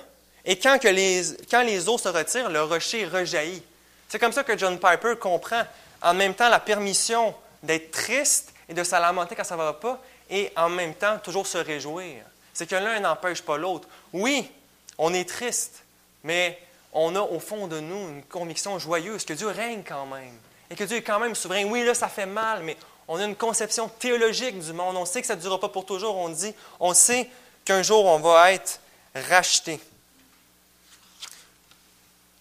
[0.45, 3.63] Et quand, que les, quand les eaux se retirent, le rocher rejaillit.
[4.07, 5.63] C'est comme ça que John Piper comprend
[6.03, 9.73] en même temps la permission d'être triste et de se lamenter quand ça ne va
[9.73, 12.23] pas, et en même temps toujours se réjouir.
[12.53, 13.87] C'est que l'un n'empêche pas l'autre.
[14.11, 14.49] Oui,
[14.97, 15.83] on est triste,
[16.23, 16.61] mais
[16.91, 20.37] on a au fond de nous une conviction joyeuse que Dieu règne quand même
[20.69, 21.65] et que Dieu est quand même souverain.
[21.65, 24.95] Oui, là, ça fait mal, mais on a une conception théologique du monde.
[24.97, 26.15] On sait que ça ne durera pas pour toujours.
[26.15, 27.29] On dit, on sait
[27.65, 28.79] qu'un jour, on va être
[29.13, 29.79] racheté.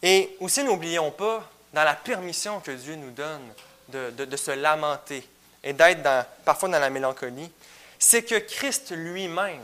[0.02, 3.52] Et aussi, n'oublions pas, dans la permission que Dieu nous donne
[3.88, 5.26] de, se lamenter
[5.62, 7.50] et d'être parfois dans la mélancolie,
[7.98, 9.60] c'est que Christ lui-même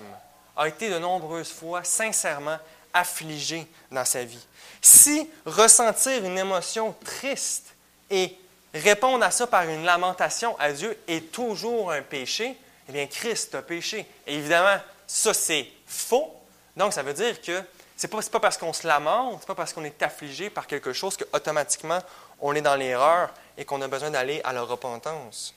[0.56, 2.58] a été de nombreuses fois sincèrement
[2.92, 4.44] affligé dans sa vie.
[4.80, 7.74] Si ressentir une émotion triste
[8.10, 8.36] et
[8.72, 12.56] répondre à ça par une lamentation à Dieu est toujours un péché,
[12.88, 14.06] eh bien, Christ a péché.
[14.26, 16.34] Et évidemment, ça, c'est faux.
[16.76, 17.62] Donc, ça veut dire que
[17.98, 20.92] ce n'est pas, parce qu'on se lamente, ce pas parce qu'on est affligé par quelque
[20.92, 21.98] chose qu'automatiquement,
[22.40, 25.52] on est dans l'erreur et qu'on a besoin d'aller à la repentance.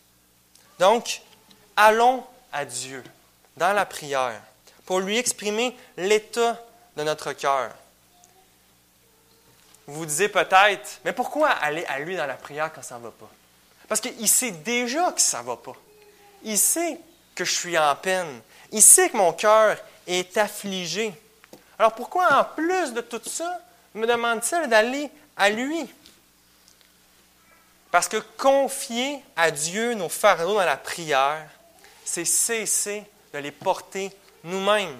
[0.79, 1.21] Donc,
[1.77, 3.03] allons à Dieu
[3.57, 4.41] dans la prière
[4.87, 6.59] pour lui exprimer l'état
[6.97, 7.69] de notre cœur.
[9.85, 13.03] Vous vous disiez peut-être, mais pourquoi aller à lui dans la prière quand ça ne
[13.03, 13.29] va pas?
[13.87, 15.75] Parce qu'il sait déjà que ça ne va pas.
[16.43, 16.97] Il sait
[17.35, 18.41] que je suis en peine.
[18.71, 19.77] Il sait que mon cœur
[20.07, 21.13] est affligé.
[21.81, 23.59] Alors pourquoi, en plus de tout ça,
[23.95, 25.89] me demande-t-il d'aller à lui?
[27.89, 31.43] Parce que confier à Dieu nos fardeaux dans la prière,
[32.05, 34.11] c'est cesser de les porter
[34.43, 34.95] nous-mêmes.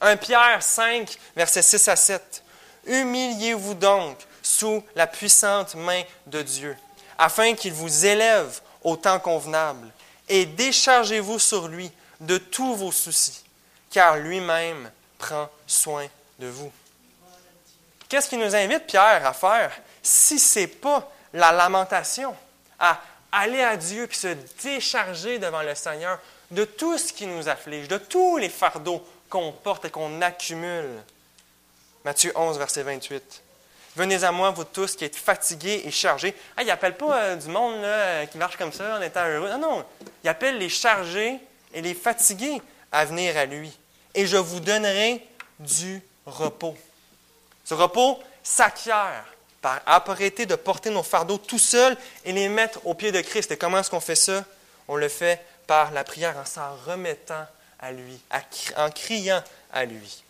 [0.00, 2.42] 1 Pierre 5, versets 6 à 7.
[2.86, 6.76] Humiliez-vous donc sous la puissante main de Dieu,
[7.16, 9.86] afin qu'il vous élève au temps convenable,
[10.28, 13.44] et déchargez-vous sur lui de tous vos soucis,
[13.88, 16.06] car lui-même prend soin
[16.40, 16.72] de vous.
[18.08, 19.70] Qu'est-ce qui nous invite Pierre à faire
[20.02, 22.34] si ce n'est pas la lamentation,
[22.78, 23.00] à
[23.30, 26.18] aller à Dieu et se décharger devant le Seigneur
[26.50, 31.02] de tout ce qui nous afflige, de tous les fardeaux qu'on porte et qu'on accumule?
[32.04, 33.42] Matthieu 11, verset 28.
[33.96, 36.34] Venez à moi, vous tous qui êtes fatigués et chargés.
[36.60, 39.50] il n'appelle pas euh, du monde euh, qui marche comme ça en étant heureux.
[39.50, 39.84] Non, non.
[40.22, 41.38] Il appelle les chargés
[41.74, 43.76] et les fatigués à venir à lui.
[44.14, 45.26] Et je vous donnerai
[45.58, 46.76] du repos.
[47.64, 49.24] Ce repos s'acquiert
[49.60, 53.50] par apprêter de porter nos fardeaux tout seuls et les mettre aux pieds de Christ.
[53.50, 54.44] Et comment est-ce qu'on fait ça?
[54.86, 57.46] On le fait par la prière en s'en remettant
[57.80, 58.18] à lui,
[58.76, 59.42] en criant
[59.72, 60.22] à lui.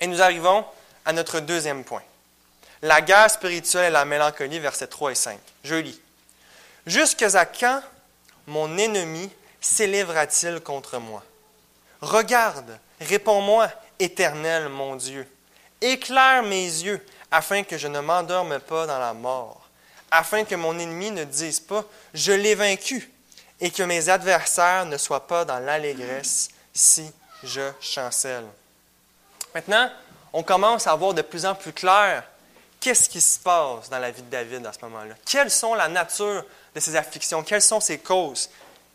[0.00, 0.64] Et nous arrivons
[1.04, 2.02] à notre deuxième point.
[2.82, 5.38] La guerre spirituelle et la mélancolie, versets 3 et 5.
[5.64, 6.00] Je lis.
[6.86, 7.80] Jusqu'à quand
[8.46, 11.22] mon ennemi s'élèvera-t-il contre moi?
[12.00, 15.28] Regarde, réponds-moi, éternel mon Dieu.
[15.80, 19.68] Éclaire mes yeux afin que je ne m'endorme pas dans la mort,
[20.10, 23.10] afin que mon ennemi ne dise pas, je l'ai vaincu,
[23.60, 27.10] et que mes adversaires ne soient pas dans l'allégresse si
[27.42, 28.44] je chancelle.
[29.54, 29.90] Maintenant,
[30.32, 32.22] on commence à voir de plus en plus clair
[32.78, 35.14] qu'est-ce qui se passe dans la vie de David à ce moment-là.
[35.24, 37.42] Quelles sont la nature de ses afflictions?
[37.42, 38.50] Quelles sont ses causes?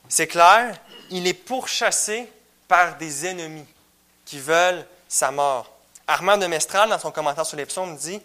[0.08, 0.78] C'est clair,
[1.10, 2.32] il est pourchassé
[2.68, 3.66] par des ennemis
[4.32, 5.70] qui veulent sa mort.
[6.08, 8.22] Armand de Mestral, dans son commentaire sur les psaumes, dit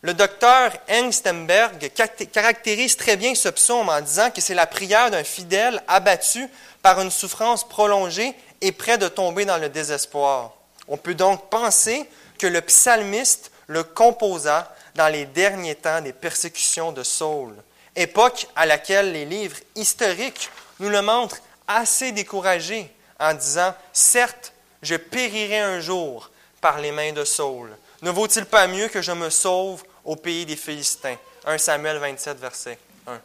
[0.00, 1.90] Le docteur Engstenberg
[2.32, 6.48] caractérise très bien ce psaume en disant que c'est la prière d'un fidèle abattu
[6.82, 10.52] par une souffrance prolongée et près de tomber dans le désespoir.
[10.86, 16.92] On peut donc penser que le psalmiste le composa dans les derniers temps des persécutions
[16.92, 17.56] de Saul,
[17.96, 24.53] époque à laquelle les livres historiques nous le montrent assez découragé en disant Certes,
[24.84, 27.76] je périrai un jour par les mains de Saul.
[28.02, 31.16] Ne vaut-il pas mieux que je me sauve au pays des Philistins?
[31.44, 33.20] 1 Samuel 27, verset 1.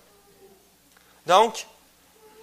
[1.26, 1.65] Donc,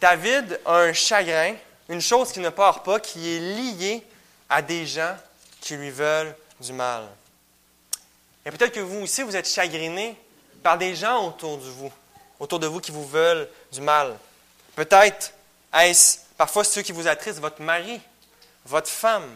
[0.01, 1.55] David a un chagrin,
[1.89, 4.03] une chose qui ne part pas, qui est liée
[4.49, 5.17] à des gens
[5.61, 7.09] qui lui veulent du mal.
[8.45, 10.17] Et peut-être que vous aussi, vous êtes chagriné
[10.63, 11.93] par des gens autour de vous,
[12.39, 14.17] autour de vous qui vous veulent du mal.
[14.75, 15.33] Peut-être
[15.73, 18.01] Est-ce parfois ceux qui vous attristent, votre mari,
[18.67, 19.31] votre femme,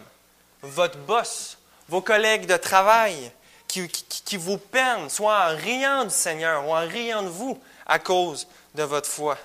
[0.62, 1.57] votre boss,
[1.88, 3.33] vos collègues de travail,
[3.66, 8.49] qui, vous peinent, soit en riant du Seigneur ou en riant de vous à cause
[8.75, 9.38] de votre foi?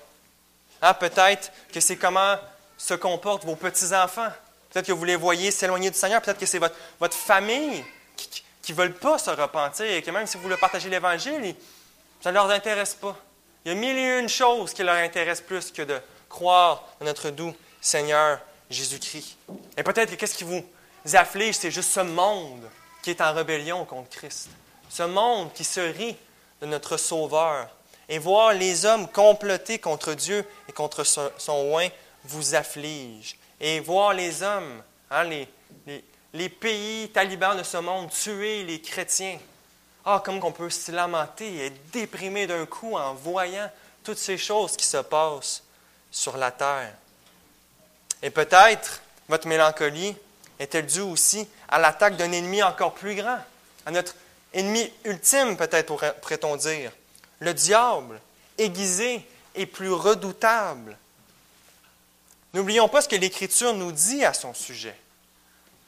[0.82, 2.36] Hein, peut-être que c'est comment
[2.78, 4.32] se comportent vos petits-enfants.
[4.71, 6.21] Peut-être que vous les voyez s'éloigner du Seigneur.
[6.21, 7.84] Peut-être que c'est votre, votre famille
[8.62, 11.56] qui ne veulent pas se repentir et que même si vous leur partagez l'Évangile,
[12.21, 13.15] ça ne leur intéresse pas.
[13.63, 17.06] Il y a mille et une choses qui leur intéressent plus que de croire en
[17.06, 19.38] notre doux Seigneur Jésus-Christ.
[19.78, 20.63] Et peut-être que qu'est-ce qui vous
[21.13, 22.69] afflige, c'est juste ce monde
[23.04, 24.49] qui est en rébellion contre Christ.
[24.89, 26.17] Ce monde qui se rit
[26.62, 27.69] de notre Sauveur.
[28.08, 31.32] Et voir les hommes comploter contre Dieu et contre son,
[31.71, 31.88] oin
[32.23, 33.38] vous afflige.
[33.60, 35.47] Et voir les hommes, hein, les,
[36.34, 39.39] les, pays talibans de ce monde tuer les chrétiens.
[40.04, 43.69] Ah, comme qu'on peut se lamenter et être déprimé d'un coup en voyant
[44.04, 45.63] toutes ces choses qui se passent
[46.12, 46.93] sur la terre.
[48.25, 50.15] Et peut-être votre mélancolie
[50.57, 53.38] est-elle due aussi à l'attaque d'un ennemi encore plus grand,
[53.85, 54.15] à notre
[54.51, 56.91] ennemi ultime peut-être pourrait-on dire,
[57.39, 58.19] le diable,
[58.57, 60.97] aiguisé et plus redoutable.
[62.55, 64.97] N'oublions pas ce que l'Écriture nous dit à son sujet.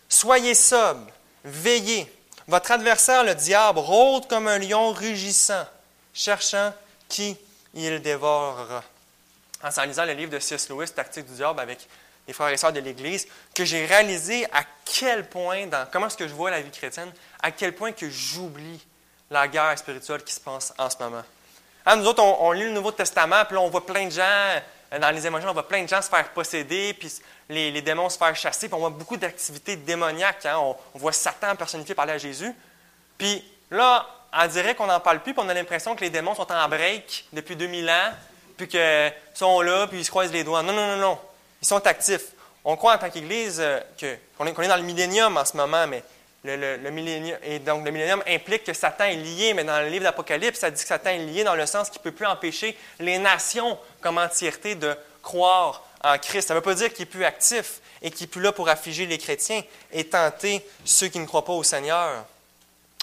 [0.08, 1.12] Soyez sobres,
[1.44, 2.06] veillez.
[2.48, 5.66] Votre adversaire, le diable, rôde comme un lion rugissant,
[6.14, 6.72] cherchant
[7.10, 7.36] qui
[7.74, 8.84] il dévorera
[9.64, 10.70] en lisant le livre de C.S.
[10.70, 11.88] Lewis, Tactique du diable, avec
[12.28, 16.18] les frères et sœurs de l'Église, que j'ai réalisé à quel point, dans comment est-ce
[16.18, 17.12] que je vois la vie chrétienne,
[17.42, 18.86] à quel point que j'oublie
[19.30, 21.24] la guerre spirituelle qui se passe en ce moment.
[21.86, 24.24] Hein, nous autres, on, lit le Nouveau Testament, puis là, on voit plein de gens,
[24.24, 27.10] euh, dans les émotions, on voit plein de gens se faire posséder, puis
[27.50, 30.46] les, démons se faire chasser, puis on voit beaucoup d'activités démoniaques.
[30.46, 30.58] Hein.
[30.58, 32.54] on, voit Satan personnifié parler à Jésus.
[33.18, 36.36] Puis là, on dirait qu'on n'en parle plus, puis on a l'impression que les démons
[36.36, 38.12] sont en break depuis 2000 ans,
[38.58, 40.64] puis qu'ils sont là, puis ils se croisent les doigts.
[40.64, 41.20] Non, non, non, non.
[41.62, 42.28] Ils sont actifs.
[42.64, 43.80] On croit en tant qu'Église euh,
[44.38, 46.04] qu'on est, dans le millénium en ce moment, mais
[46.44, 50.88] le, millénium, implique que Satan est lié, mais dans le livre d'Apocalypse, ça dit que
[50.88, 54.76] Satan est lié dans le sens qu'il ne peut plus empêcher les nations comme entièreté
[54.76, 56.48] de croire en Christ.
[56.48, 58.70] Ça ne veut pas dire qu'il est plus actif et qu'il est plus là pour
[58.70, 62.26] affliger les chrétiens et tenter ceux qui ne croient pas au Seigneur.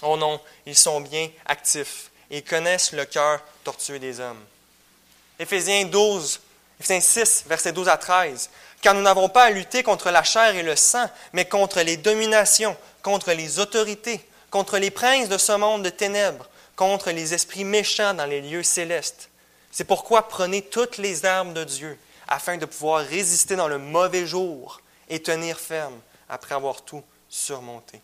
[0.03, 4.43] Oh non, ils sont bien actifs et connaissent le cœur tortueux des hommes.
[5.39, 6.39] Éphésiens 12,
[6.79, 8.49] Éphésiens 6, versets 12 à 13.
[8.81, 11.97] Car nous n'avons pas à lutter contre la chair et le sang, mais contre les
[11.97, 17.63] dominations, contre les autorités, contre les princes de ce monde de ténèbres, contre les esprits
[17.63, 19.29] méchants dans les lieux célestes.
[19.71, 24.25] C'est pourquoi prenez toutes les armes de Dieu, afin de pouvoir résister dans le mauvais
[24.25, 28.01] jour et tenir ferme après avoir tout surmonté.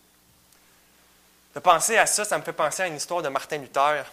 [1.54, 4.04] De penser à ça, ça me fait penser à une histoire de Martin Luther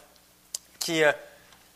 [0.79, 1.11] qui euh,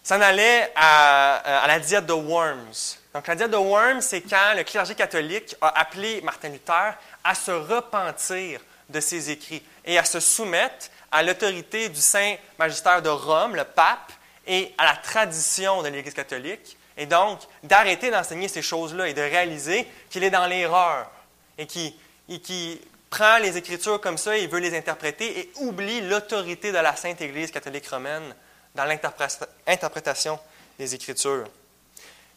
[0.03, 2.97] s'en allait à, la diète de Worms.
[3.13, 7.33] Donc, la diète de Worms, c'est quand le clergé catholique a appelé Martin Luther à
[7.33, 13.09] se repentir de ses écrits et à se soumettre à l'autorité du Saint Magistère de
[13.09, 14.11] Rome, le pape,
[14.45, 19.21] et à la tradition de l'Église catholique, et donc d'arrêter d'enseigner ces choses-là et de
[19.21, 21.09] réaliser qu'il est dans l'erreur
[21.57, 26.77] et qu'il prend les Écritures comme ça et veut les interpréter et oublie l'autorité de
[26.77, 28.35] la Sainte Église catholique romaine
[28.75, 30.39] dans l'interprétation
[30.77, 31.49] des Écritures.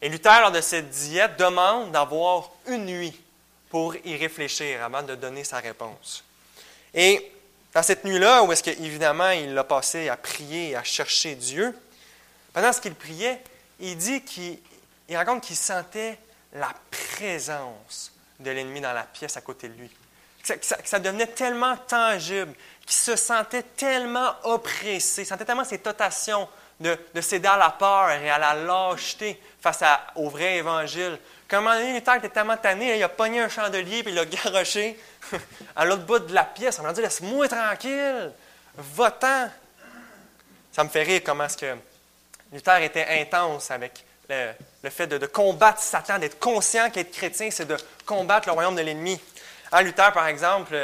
[0.01, 3.19] Et Luther, lors de cette diète, demande d'avoir une nuit
[3.69, 6.23] pour y réfléchir avant de donner sa réponse.
[6.93, 7.31] Et
[7.73, 11.75] dans cette nuit-là, où est-ce qu'évidemment il l'a passé à prier, à chercher Dieu,
[12.53, 13.41] pendant ce qu'il priait,
[13.79, 14.57] il dit qu'il
[15.11, 16.17] raconte qu'il sentait
[16.53, 19.91] la présence de l'ennemi dans la pièce à côté de lui.
[20.47, 22.53] Que ça, devenait tellement tangible,
[22.87, 26.47] qu'il se sentait tellement oppressé, sentait tellement ces tentations
[26.79, 29.83] de, céder à la peur et à la lâcheté face
[30.15, 31.19] au vrai évangile.
[31.49, 34.97] Donné, Luther était tellement tanné, il a pogné un chandelier et il l'a garoché
[35.75, 36.79] à l'autre bout de la pièce.
[36.79, 38.31] On m'a dit Laisse-moi tranquille,
[38.77, 39.49] va-t'en.
[40.71, 41.75] Ça me fait rire comment est-ce que
[42.53, 47.77] Luther était intense avec le, fait de, combattre Satan, d'être conscient qu'être chrétien, c'est de
[48.05, 49.19] combattre le royaume de l'ennemi.
[49.71, 50.75] À Luther, par exemple,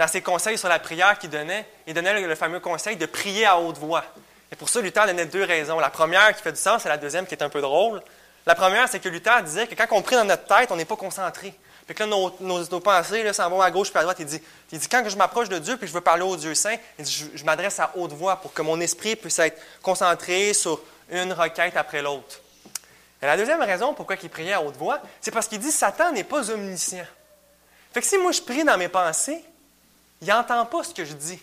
[0.00, 3.44] dans ses conseils sur la prière qu'il donnait, il donnait le, fameux conseil de prier
[3.44, 4.02] à haute voix.
[4.50, 5.78] Et pour ça, Luther donnait deux raisons.
[5.78, 8.00] La première qui fait du sens et la deuxième qui est un peu drôle.
[8.46, 10.86] La première, c'est que Luther disait que quand on prie dans notre tête, on n'est
[10.86, 11.52] pas concentré.
[11.84, 14.16] Puis que là, nos, pensées s'en vont à gauche puis à droite.
[14.20, 14.40] Il dit,
[14.72, 17.44] il dit quand je m'approche de Dieu puis je veux parler au Dieu saint, je,
[17.44, 20.80] m'adresse à haute voix pour que mon esprit puisse être concentré sur
[21.10, 22.40] une requête après l'autre.
[23.20, 26.10] Et la deuxième raison pourquoi il priait à haute voix, c'est parce qu'il dit Satan
[26.12, 27.04] n'est pas omniscient.
[27.92, 29.44] Fait que si moi je prie dans mes pensées,
[30.20, 31.40] il n'entend pas ce que je dis.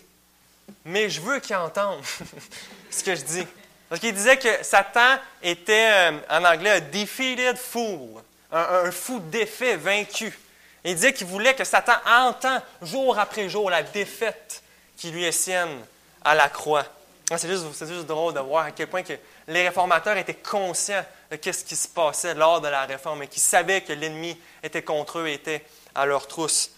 [0.84, 2.00] Mais je veux qu'il entende
[2.90, 3.46] ce que je dis.
[3.88, 8.22] Parce qu'il disait que Satan était, euh, en anglais, a defeated fool.
[8.52, 10.38] un, fou défait, vaincu.
[10.84, 14.62] il disait qu'il voulait que Satan entende jour après jour la défaite
[14.96, 15.80] qui lui est sienne
[16.24, 16.84] à la croix.
[17.30, 19.02] Ah, c'est juste, juste, drôle de voir à quel point
[19.46, 23.40] les réformateurs étaient conscients de ce qui se passait lors de la réforme et qui
[23.40, 25.64] savaient que l'ennemi était contre eux et était
[25.94, 26.70] à leur trousse.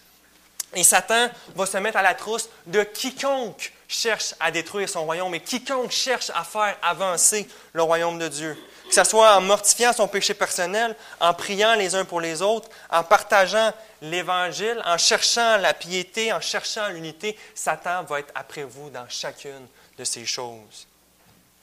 [0.73, 5.35] Et Satan va se mettre à la trousse de quiconque cherche à détruire son royaume
[5.35, 8.57] et quiconque cherche à faire avancer le royaume de Dieu.
[8.87, 12.69] Que ce soit en mortifiant son péché personnel, en priant les uns pour les autres,
[12.89, 18.89] en partageant l'Évangile, en cherchant la piété, en cherchant l'unité, Satan va être après vous
[18.89, 19.67] dans chacune
[19.97, 20.87] de ces choses.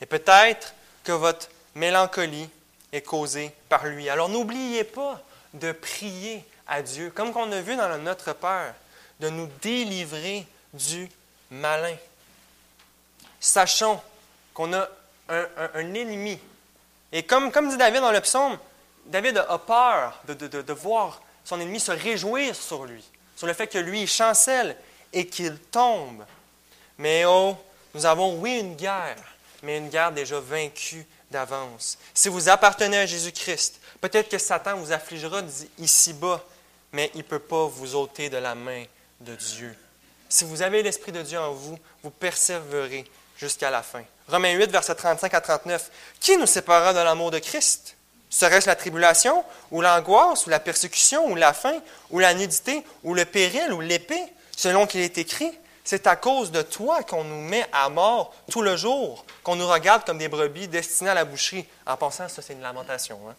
[0.00, 2.48] Et peut-être que votre mélancolie
[2.92, 4.08] est causée par lui.
[4.08, 5.20] Alors n'oubliez pas
[5.54, 8.74] de prier à Dieu, comme on a vu dans Notre Père,
[9.20, 11.08] de nous délivrer du
[11.50, 11.96] malin.
[13.40, 14.00] Sachons
[14.54, 14.88] qu'on a
[15.28, 16.38] un, ennemi.
[17.12, 18.58] Et comme, comme dit David dans le psaume,
[19.06, 23.04] David a peur de, de, voir son ennemi se réjouir sur lui,
[23.36, 24.76] sur le fait que lui chancelle
[25.12, 26.24] et qu'il tombe.
[26.98, 27.56] Mais oh,
[27.94, 29.16] nous avons, oui, une guerre,
[29.62, 31.98] mais une guerre déjà vaincue d'avance.
[32.12, 35.42] Si vous appartenez à Jésus-Christ, peut-être que Satan vous affligera
[35.78, 36.42] ici-bas,
[36.92, 38.84] mais il ne peut pas vous ôter de la main
[39.20, 39.76] de Dieu.
[40.28, 43.04] Si vous avez l'Esprit de Dieu en vous, vous persévérez
[43.36, 44.02] jusqu'à la fin.
[44.28, 45.90] Romains 8, versets 35 à 39.
[46.20, 47.96] Qui nous séparera de l'amour de Christ?
[48.30, 53.14] Serait-ce la tribulation, ou l'angoisse, ou la persécution, ou la faim, ou la nudité, ou
[53.14, 54.22] le péril, ou l'épée?
[54.54, 55.50] Selon qu'il est écrit,
[55.82, 59.66] c'est à cause de toi qu'on nous met à mort tout le jour, qu'on nous
[59.66, 61.64] regarde comme des brebis destinées à la boucherie.
[61.86, 63.18] En pensant, ça c'est une lamentation.
[63.30, 63.34] Hein?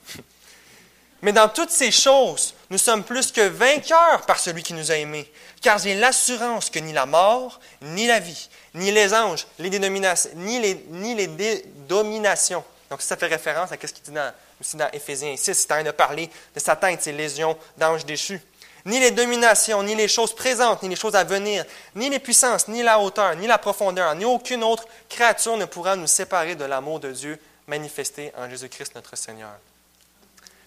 [1.22, 4.96] Mais dans toutes ces choses, nous sommes plus que vainqueurs par celui qui nous a
[4.96, 5.30] aimés,
[5.62, 10.30] car j'ai l'assurance que ni la mort, ni la vie, ni les anges, les dénominations,
[10.36, 12.64] ni les, dominations.
[12.90, 15.76] Donc, ça fait référence à ce qu'il dit dans, aussi dans Éphésiens 6, c'est en
[15.76, 18.42] train de parler de Satan et ses légions d'anges déchus.
[18.86, 21.66] Ni les dominations, ni les choses présentes, ni les choses à venir,
[21.96, 25.98] ni les puissances, ni la hauteur, ni la profondeur, ni aucune autre créature ne pourra
[25.98, 29.52] nous séparer de l'amour de Dieu manifesté en Jésus-Christ notre Seigneur.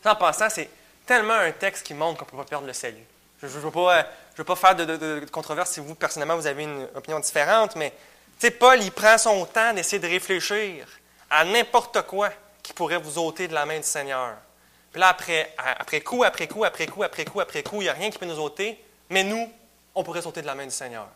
[0.04, 0.68] En passant, c'est
[1.06, 3.04] tellement un texte qui montre qu'on ne peut pas perdre le salut.
[3.40, 6.86] Je ne veux, pas, veux pas faire de, controverse si vous, personnellement, vous avez une
[6.94, 7.92] opinion différente, mais
[8.58, 10.86] Paul, il prend son temps d'essayer de réfléchir
[11.30, 12.30] à n'importe quoi
[12.62, 14.34] qui pourrait vous ôter de la main du Seigneur.
[14.90, 17.88] Puis là, après, après coup, après coup, après coup, après coup, après coup, il n'y
[17.88, 18.78] a rien qui peut nous ôter,
[19.10, 19.50] mais nous,
[19.94, 21.06] on pourrait sauter de la main du Seigneur.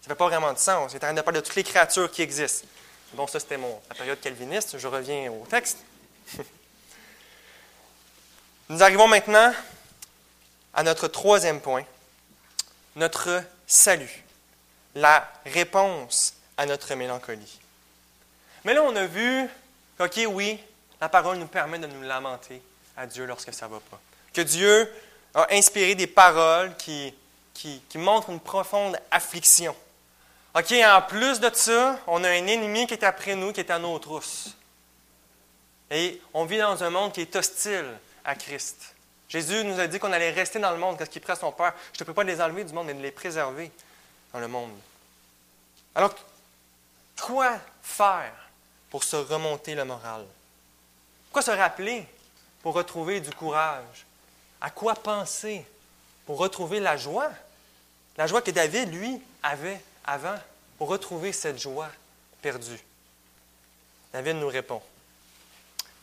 [0.00, 0.92] Ça ne fait pas vraiment de sens.
[0.92, 2.66] Il est en train de parler de toutes les créatures qui existent.
[3.14, 4.78] Bon, ça, c'était mon, la période calviniste.
[4.78, 5.78] Je reviens au texte.
[8.68, 9.52] Nous arrivons maintenant
[10.74, 11.84] à notre troisième point,
[12.96, 14.24] notre salut,
[14.96, 17.60] la réponse à notre mélancolie.
[18.64, 19.48] Mais là, on a vu
[20.00, 20.58] OK, oui,
[21.00, 22.60] la parole nous permet de nous lamenter
[22.96, 24.00] à Dieu lorsque ça ne va pas.
[24.34, 24.92] Que Dieu
[25.34, 27.14] a inspiré des paroles qui,
[27.94, 29.76] montrent une profonde affliction.
[30.56, 33.70] OK, en plus de ça, on a un ennemi qui est après nous, qui est
[33.70, 34.56] à nos trousses.
[35.90, 37.86] Et on vit dans un monde qui est hostile
[38.26, 38.94] à Christ.
[39.28, 41.74] Jésus nous a dit qu'on allait rester dans le monde parce qu'il prend son Père?
[41.92, 43.70] Je ne peux pas les enlever du monde, mais de les préserver
[44.32, 44.76] dans le monde.
[45.94, 46.14] Alors,
[47.20, 48.32] quoi faire
[48.90, 50.26] pour se remonter le moral?
[51.32, 52.06] Quoi se rappeler
[52.62, 54.06] pour retrouver du courage?
[54.60, 55.64] À quoi penser
[56.24, 57.30] pour retrouver la joie?
[58.16, 60.38] La joie que David, lui, avait avant,
[60.78, 61.90] pour retrouver cette joie
[62.40, 62.80] perdue.
[64.12, 64.82] David nous répond,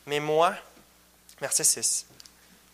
[0.06, 0.54] Mais moi,
[1.40, 2.06] verset 6,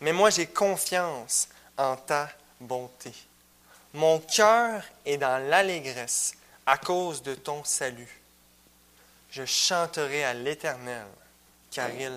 [0.01, 1.47] mais moi j'ai confiance
[1.77, 2.29] en ta
[2.59, 3.13] bonté.
[3.93, 6.33] Mon cœur est dans l'allégresse
[6.65, 8.21] à cause de ton salut.
[9.31, 11.05] Je chanterai à l'Éternel,
[11.71, 12.11] car il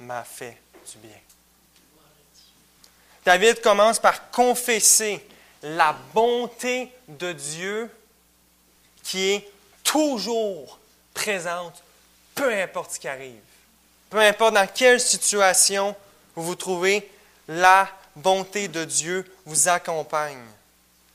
[0.00, 0.56] m'a fait
[0.90, 1.18] du bien.
[3.24, 5.24] David commence par confesser
[5.62, 7.90] la bonté de Dieu
[9.02, 9.48] qui est
[9.84, 10.78] toujours
[11.14, 11.82] présente,
[12.34, 13.40] peu importe ce qui arrive.
[14.10, 15.94] Peu importe dans quelle situation
[16.34, 17.11] vous vous trouvez,
[17.48, 20.44] la bonté de Dieu vous accompagne.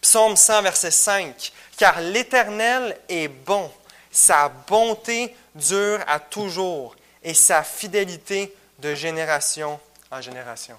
[0.02, 1.52] Psaume 100, verset 5.
[1.78, 3.72] Car l'Éternel est bon,
[4.12, 9.80] sa bonté dure à toujours et sa fidélité de génération
[10.12, 10.78] en génération.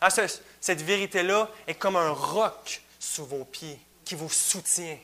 [0.00, 0.08] Ah,
[0.60, 4.98] cette vérité-là est comme un roc sous vos pieds qui vous soutient.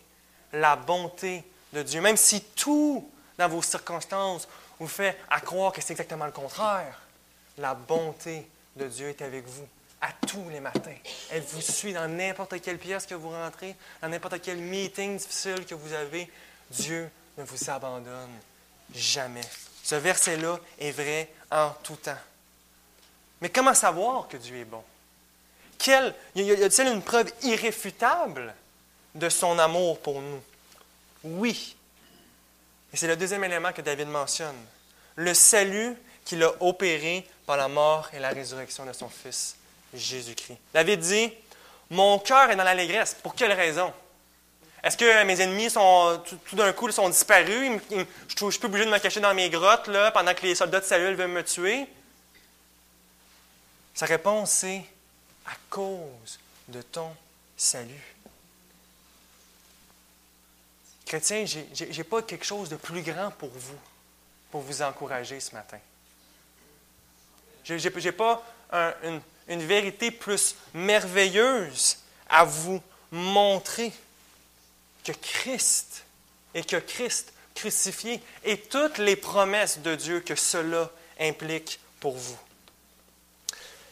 [0.53, 5.81] La bonté de Dieu, même si tout dans vos circonstances vous fait à croire que
[5.81, 6.99] c'est exactement le contraire,
[7.59, 8.47] la bonté
[8.77, 9.67] de Dieu est avec vous
[10.01, 10.97] à tous les matins.
[11.31, 15.67] Elle vous suit dans n'importe quelle pièce que vous rentrez, dans n'importe quel meeting difficile
[15.67, 16.31] que vous avez.
[16.71, 18.31] Dieu ne vous abandonne
[18.95, 19.43] jamais.
[19.83, 22.17] Ce verset-là est vrai en tout temps.
[23.41, 24.83] Mais comment savoir que Dieu est bon?
[25.79, 28.55] Quelle, y a-t-il une preuve irréfutable
[29.15, 30.43] de son amour pour nous?
[31.25, 31.75] Oui.
[32.93, 34.57] Et c'est le deuxième élément que David mentionne.
[35.17, 35.97] Le salut
[36.31, 39.57] qu'il a opéré par la mort et la résurrection de son Fils,
[39.93, 40.59] Jésus-Christ.
[40.73, 41.33] David dit,
[41.91, 43.17] Mon cœur est dans l'allégresse.
[43.21, 43.93] Pour quelle raison?
[44.81, 47.81] Est-ce que mes ennemis sont tout, d'un coup sont disparus?
[47.91, 47.97] je
[48.45, 50.79] ne suis plus obligé de me cacher dans mes grottes là, pendant que les soldats
[50.79, 51.89] de Saül veulent me tuer?
[53.93, 54.85] Sa réponse, c'est
[55.47, 57.11] à cause de ton
[57.57, 58.15] salut.
[61.05, 63.79] Chrétien, je n'ai pas quelque chose de plus grand pour vous,
[64.53, 65.81] pour vous encourager ce matin.
[67.65, 68.43] Je n'ai pas
[69.49, 71.99] une, vérité plus merveilleuse
[72.29, 72.81] à vous
[73.11, 73.93] montrer
[75.05, 76.05] que Christ
[76.55, 80.89] et que Christ crucifié et toutes les promesses de Dieu que cela
[81.19, 82.39] implique pour vous.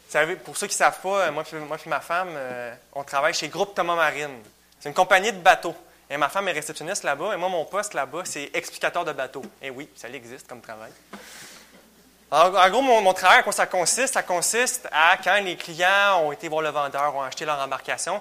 [0.09, 3.35] Vous savez, pour ceux qui ne savent pas, moi et ma femme, euh, on travaille
[3.35, 4.39] chez Groupe Thomas Marine.
[4.81, 5.77] C'est une compagnie de bateaux.
[6.11, 9.45] Et ma femme est réceptionniste là-bas, et moi, mon poste là-bas, c'est explicateur de bateaux.
[9.61, 10.91] Et oui, ça existe comme travail.
[12.31, 14.15] En gros, mon, travail, quoi ça consiste?
[14.15, 18.21] Ça consiste à, quand les clients ont été voir le vendeur, ont acheté leur embarcation,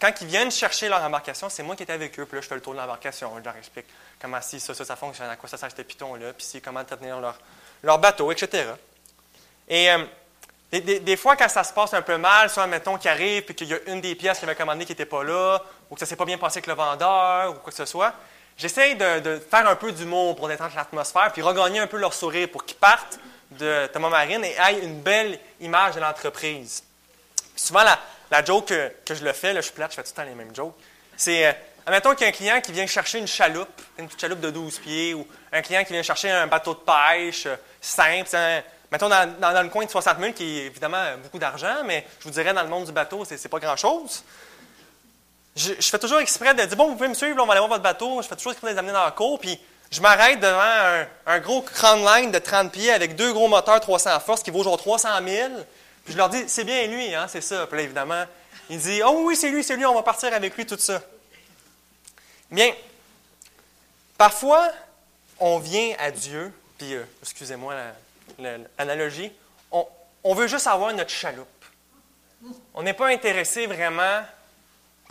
[0.00, 2.26] quand ils viennent chercher leur embarcation, c'est moi qui étais avec eux.
[2.26, 3.32] Puis là, je fais le tour de l'embarcation.
[3.38, 3.86] Je leur explique
[4.20, 7.18] comment si ça, ça, ça fonctionne, à quoi ça sert piton-là, puis si, comment tenir
[7.82, 8.70] leur, bateau, etc.
[9.68, 10.04] Et euh,
[10.70, 13.68] des, fois, quand ça se passe un peu mal, soit, mettons, qu'il arrive, puis qu'il
[13.68, 16.06] y a une des pièces qu'il avait commandées qui n'était pas là, ou que ça
[16.06, 18.12] s'est pas bien passé avec le vendeur, ou quoi que ce soit,
[18.56, 22.48] j'essaye de, faire un peu d'humour pour détendre l'atmosphère, puis regagner un peu leur sourire
[22.48, 23.18] pour qu'ils partent
[23.58, 26.82] de Thomas Marine et aient une belle image de l'entreprise.
[27.56, 27.82] Souvent,
[28.30, 30.28] la, joke que, je le fais, là, je suis plate, je fais tout le temps
[30.28, 30.74] les mêmes jokes.
[31.16, 31.52] C'est, euh,
[31.86, 34.50] admettons qu'il y a un client qui vient chercher une chaloupe, une petite chaloupe de
[34.50, 38.28] 12 pieds, ou un client qui vient chercher un bateau de pêche euh, simple.
[38.90, 42.24] mettons dans, dans, le coin de 60 000, qui est évidemment beaucoup d'argent, mais je
[42.24, 44.24] vous dirais, dans le monde du bateau, c'est, pas grand-chose.
[45.54, 47.68] Je, fais toujours exprès de dire, bon, vous pouvez me suivre, on va aller voir
[47.68, 48.22] votre bateau.
[48.22, 51.06] Je fais toujours exprès de les amener dans la cour, puis je m'arrête devant un,
[51.26, 54.62] un gros crown line de 30 pieds avec deux gros moteurs 300 force qui vaut
[54.62, 55.50] genre 300 000.
[56.04, 57.66] Puis je leur dis, c'est bien lui, hein, c'est ça.
[57.66, 58.24] Puis là, évidemment,
[58.70, 61.02] il dit, oh oui, c'est lui, c'est lui, on va partir avec lui, tout ça.
[62.50, 62.72] Bien,
[64.16, 64.70] parfois,
[65.38, 67.74] on vient à Dieu, puis, euh, excusez-moi
[68.78, 69.30] l'analogie,
[69.70, 69.86] on,
[70.24, 71.46] on veut juste avoir notre chaloupe.
[72.74, 74.22] On n'est pas intéressé vraiment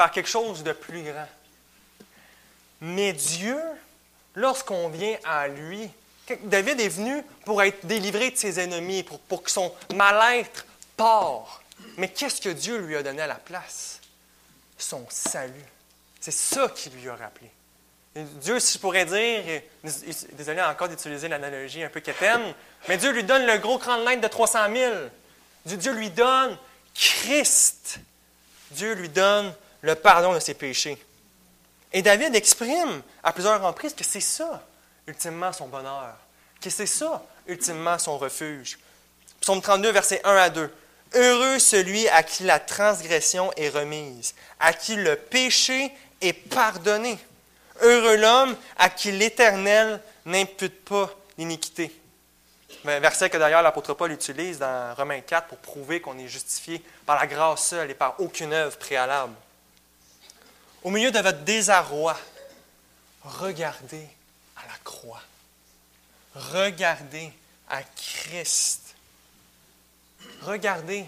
[0.01, 1.27] par quelque chose de plus grand.
[2.81, 3.59] Mais Dieu,
[4.33, 5.91] lorsqu'on vient à lui,
[6.45, 10.65] David est venu pour être délivré de ses ennemis, pour, que son mal-être
[11.97, 13.99] mais qu'est-ce que Dieu lui a donné à la place?
[14.75, 15.53] Son salut.
[16.19, 17.51] C'est ça qu'il lui a rappelé.
[18.15, 19.61] Dieu, si je pourrais dire,
[20.33, 22.55] désolé encore d'utiliser l'analogie un peu quétaine,
[22.87, 24.93] mais Dieu lui donne le gros cran de de 300 000.
[25.65, 26.57] Dieu lui donne
[26.95, 27.99] Christ.
[28.71, 30.97] Dieu lui donne le pardon de ses péchés.
[31.93, 34.63] Et David exprime à plusieurs reprises que c'est ça,
[35.07, 36.15] ultimement, son bonheur,
[36.61, 38.79] que c'est ça, ultimement, son refuge.
[39.41, 40.73] Psaume 32, versets 1 à 2.
[41.13, 47.17] Heureux celui à qui la transgression est remise, à qui le péché est pardonné.
[47.81, 51.91] Heureux l'homme à qui l'Éternel n'impute pas l'iniquité.
[52.83, 57.19] Verset que d'ailleurs l'apôtre Paul utilise dans Romains 4 pour prouver qu'on est justifié par
[57.19, 59.33] la grâce seule et par aucune œuvre préalable.
[60.83, 62.17] Au milieu de votre désarroi,
[63.23, 64.07] regardez
[64.55, 65.21] à la croix.
[66.33, 67.31] Regardez
[67.69, 68.81] à Christ
[70.41, 71.05] regardez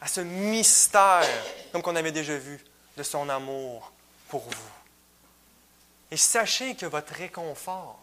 [0.00, 1.26] à ce mystère,
[1.72, 2.60] comme qu'on avait déjà vu,
[2.96, 3.92] de son amour
[4.28, 4.70] pour vous.
[6.10, 7.98] Et sachez que votre réconfort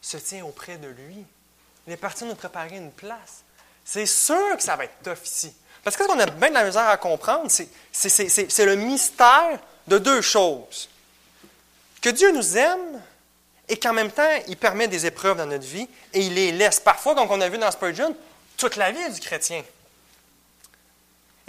[0.00, 1.24] se tient auprès de lui.
[1.86, 3.42] Il est parti nous préparer une place.
[3.84, 5.52] C'est sûr que ça va être tough ici.
[5.82, 9.58] Parce que ce qu'on a bien de la misère à comprendre, c'est le mystère
[9.88, 10.88] de deux choses.
[12.00, 13.02] Que Dieu nous aime
[13.68, 16.80] et qu'en même temps, il permet des épreuves dans notre vie et il les laisse.
[16.80, 18.14] Parfois, comme on a vu dans Spurgeon,
[18.56, 19.62] toute la vie du chrétien.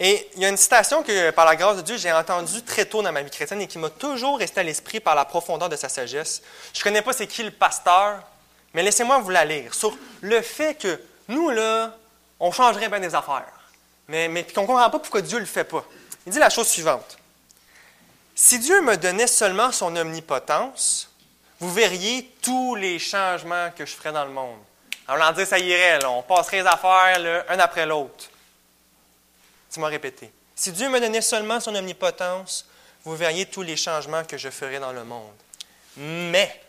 [0.01, 2.85] Et il y a une citation que, par la grâce de Dieu, j'ai entendue très
[2.85, 5.67] tôt dans ma vie chrétienne et qui m'a toujours resté à l'esprit par la profondeur
[5.67, 6.41] de sa sagesse.
[6.73, 8.21] Je ne connais pas c'est qui le pasteur,
[8.73, 9.73] mais laissez-moi vous la lire.
[9.73, 11.93] Sur le fait que nous, là,
[12.39, 13.51] on changerait bien des affaires,
[14.07, 15.83] mais, mais qu'on ne comprend pas pourquoi Dieu ne le fait pas.
[16.25, 17.18] Il dit la chose suivante.
[18.41, 21.09] Si Dieu me donnait seulement son omnipotence,
[21.59, 24.59] vous verriez tous les changements que je ferais dans le monde.
[25.09, 28.29] En voulant ça irait, on passerait les affaires l'un après l'autre.
[29.69, 30.31] Tu m'as répété.
[30.55, 32.65] Si Dieu me donnait seulement son omnipotence,
[33.03, 35.35] vous verriez tous les changements que je ferais dans le monde.
[35.97, 36.63] Mais,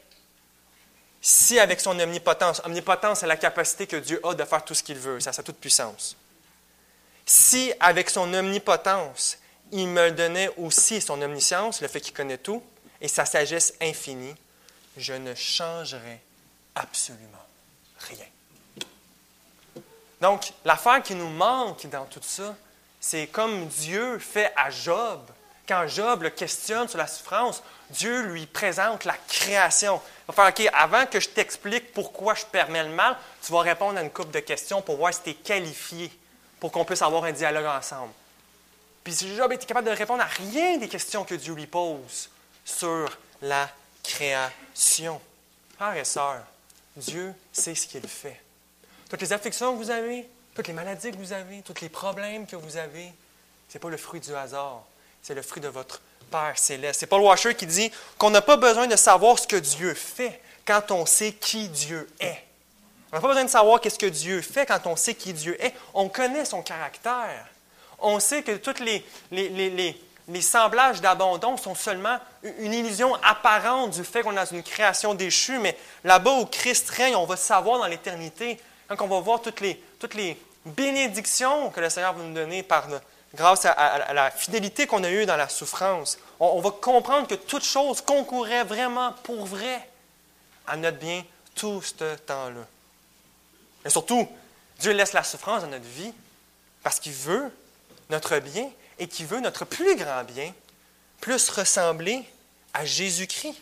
[1.23, 4.83] si avec son omnipotence, omnipotence, c'est la capacité que Dieu a de faire tout ce
[4.83, 6.16] qu'il veut, ça a toute puissance.
[7.25, 9.39] si avec son omnipotence,
[9.73, 12.62] il me donnait aussi son omniscience, le fait qu'il connaît tout,
[13.01, 14.35] et sa sagesse infinie,
[14.97, 16.21] je ne changerais
[16.75, 17.47] absolument
[17.99, 18.27] rien.
[20.21, 22.55] Donc, l'affaire qui nous manque dans tout ça,
[23.01, 25.21] c'est comme Dieu fait à Job.
[25.66, 30.01] Quand Job le questionne sur la souffrance, Dieu lui présente la création.
[30.29, 33.61] Il va faire, OK, avant que je t'explique pourquoi je permets le mal, tu vas
[33.61, 36.11] répondre à une couple de questions pour voir si tu es qualifié
[36.59, 38.12] pour qu'on puisse avoir un dialogue ensemble.
[39.05, 42.31] Puis Job était capable de répondre à rien des questions que Dieu lui pose
[42.65, 43.69] sur la
[44.03, 45.21] création.
[45.77, 46.45] Frères et sœurs,
[46.97, 48.41] Dieu sait ce qu'il fait.
[49.09, 52.47] Toutes les afflictions que vous avez, toutes les maladies que vous avez, tous les problèmes
[52.47, 53.13] que vous avez,
[53.69, 54.83] ce n'est pas le fruit du hasard,
[55.23, 57.01] c'est le fruit de votre Père céleste.
[57.01, 60.41] C'est Paul Washer qui dit qu'on n'a pas besoin de savoir ce que Dieu fait
[60.65, 62.45] quand on sait qui Dieu est.
[63.11, 65.61] On n'a pas besoin de savoir qu'est-ce que Dieu fait quand on sait qui Dieu
[65.65, 65.75] est.
[65.95, 67.47] On connaît son caractère.
[68.03, 72.19] On sait que tous les, semblages d'abandon sont seulement
[72.59, 76.91] une illusion apparente du fait qu'on est dans une création déchue, mais là-bas où Christ
[76.91, 80.37] règne, on va savoir dans l'éternité, quand on va voir toutes les,
[80.67, 82.67] bénédictions que le Seigneur va nous donner
[83.35, 87.35] grâce à, la fidélité qu'on a eue dans la souffrance, on, on va comprendre que
[87.35, 89.89] toute chose concourait vraiment pour vrai
[90.67, 91.25] à notre bien
[91.55, 92.67] tout ce temps-là.
[93.85, 94.29] Et surtout,
[94.79, 96.13] Dieu laisse la souffrance dans notre vie
[96.83, 97.53] parce qu'il veut
[98.11, 100.53] notre bien et qu'il veut notre plus grand bien,
[101.21, 102.25] plus ressembler
[102.75, 103.57] à Jésus-Christ.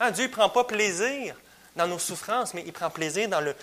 [0.00, 1.34] Hein, Dieu ne prend pas plaisir
[1.74, 3.54] dans nos souffrances, mais il prend plaisir dans le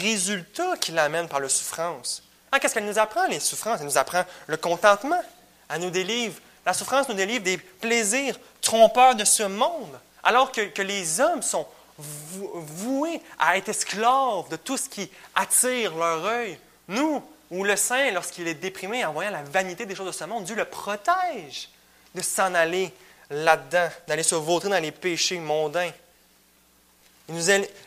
[0.00, 2.22] résultat qu'il amène par la souffrance.
[2.52, 3.80] Hein, qu'est-ce qu'elle nous apprend, les souffrances?
[3.80, 5.22] Elle nous apprend le contentement.
[5.68, 6.36] Elle nous délivre.
[6.64, 11.42] La souffrance nous délivre des plaisirs trompeurs de ce monde, alors que, que les hommes
[11.42, 11.66] sont
[11.98, 16.58] voués à être esclaves de tout ce qui attire leur œil.
[16.88, 20.24] Nous, ou le saint, lorsqu'il est déprimé en voyant la vanité des choses de ce
[20.24, 21.68] monde, Dieu le protège
[22.14, 22.92] de s'en aller
[23.30, 25.92] là-dedans, d'aller se vautrer dans les péchés mondains.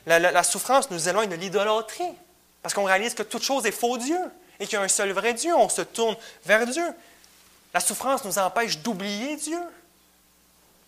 [0.06, 2.14] la, souffrance nous éloigne de l'idolâtrie,
[2.62, 4.20] parce qu'on réalise que toute chose est faux Dieu
[4.60, 5.54] et qu'il y a un seul vrai Dieu.
[5.56, 6.86] On se tourne vers Dieu.
[7.74, 9.60] La souffrance nous empêche d'oublier Dieu.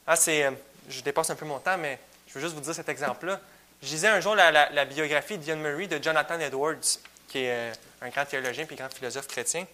[0.07, 0.51] Ah, c'est, euh,
[0.89, 3.39] je dépasse un peu mon temps, mais je veux juste vous dire cet exemple-là.
[3.81, 6.99] Je lisais un jour la, biographie d'Ian Murray de Jonathan Edwards,
[7.31, 9.65] qui est euh, un grand théologien et grand philosophe chrétien.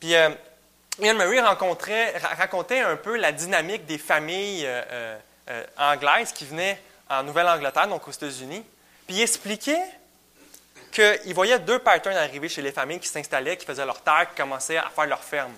[0.00, 0.30] Puis euh,
[0.98, 5.16] Ian Murray racontait un peu la dynamique des familles euh,
[5.78, 8.64] anglaises qui venaient en Nouvelle-Angleterre, donc aux États-Unis.
[9.06, 9.82] Puis il expliquait
[10.90, 14.36] qu'il voyait deux patterns arriver chez les familles qui s'installaient, qui faisaient leur terre, qui
[14.36, 15.54] commençaient à faire leur ferme.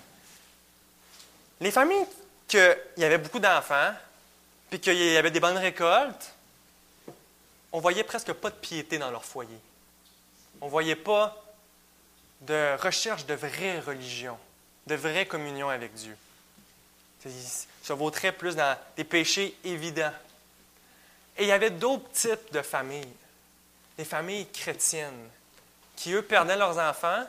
[1.59, 2.05] Les familles
[2.47, 3.93] qu'il y avait beaucoup d'enfants,
[4.69, 6.33] puis qu'il y avait des bonnes récoltes,
[7.71, 9.59] on voyait presque pas de piété dans leur foyer.
[10.65, 11.39] On ne voyait pas
[12.41, 14.35] de recherche de vraie religion,
[14.87, 16.17] de vraie communion avec Dieu.
[17.23, 17.31] Ils
[17.83, 20.11] se vautraient plus dans des péchés évidents.
[21.37, 23.13] Et il y avait d'autres types de familles,
[23.95, 25.29] des familles chrétiennes,
[25.95, 27.27] qui, eux, perdaient leurs enfants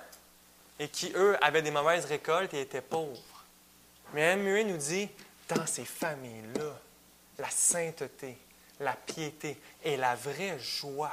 [0.78, 3.44] et qui, eux, avaient des mauvaises récoltes et étaient pauvres.
[4.14, 5.10] Mais MUE nous dit,
[5.50, 6.72] dans ces familles-là,
[7.38, 8.38] la sainteté,
[8.80, 11.12] la piété et la vraie joie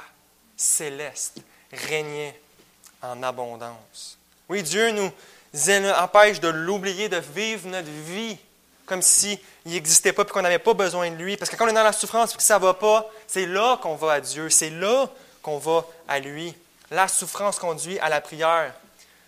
[0.56, 1.42] céleste
[1.74, 2.38] régnaient
[3.02, 4.18] en abondance.
[4.48, 5.10] Oui, Dieu nous
[5.98, 8.36] empêche de l'oublier, de vivre notre vie
[8.86, 11.36] comme s'il n'existait pas et qu'on n'avait pas besoin de lui.
[11.36, 13.46] Parce que quand on est dans la souffrance et que ça ne va pas, c'est
[13.46, 15.08] là qu'on va à Dieu, c'est là
[15.42, 16.54] qu'on va à lui.
[16.90, 18.74] La souffrance conduit à la prière.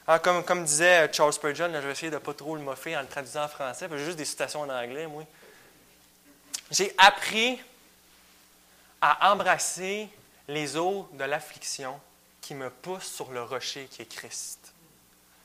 [0.06, 2.96] Ah, comme, comme, disait Charles Spurgeon, je vais essayer de ne pas trop le moffer
[2.96, 5.24] en le traduisant en français, j'ai juste des citations en anglais, moi.
[6.70, 7.58] J'ai appris
[9.00, 10.08] à embrasser
[10.48, 11.98] les eaux de l'affliction
[12.46, 14.60] qui me poussent sur le rocher qui est Christ.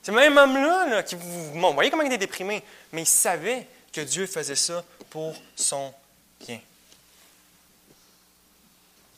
[0.02, 3.66] C'est le même homme-là qui vous, vous voyez comment il était déprimé, mais il savait
[3.92, 5.92] que Dieu faisait ça pour son
[6.46, 6.60] bien.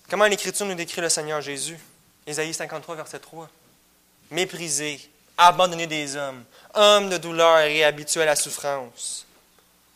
[0.08, 1.78] Comment l'Écriture nous décrit le Seigneur Jésus?
[2.26, 3.50] Ésaïe 53, verset 3.
[4.30, 4.98] Méprisé,
[5.36, 9.26] abandonné des hommes, homme de douleur et habitué à la souffrance.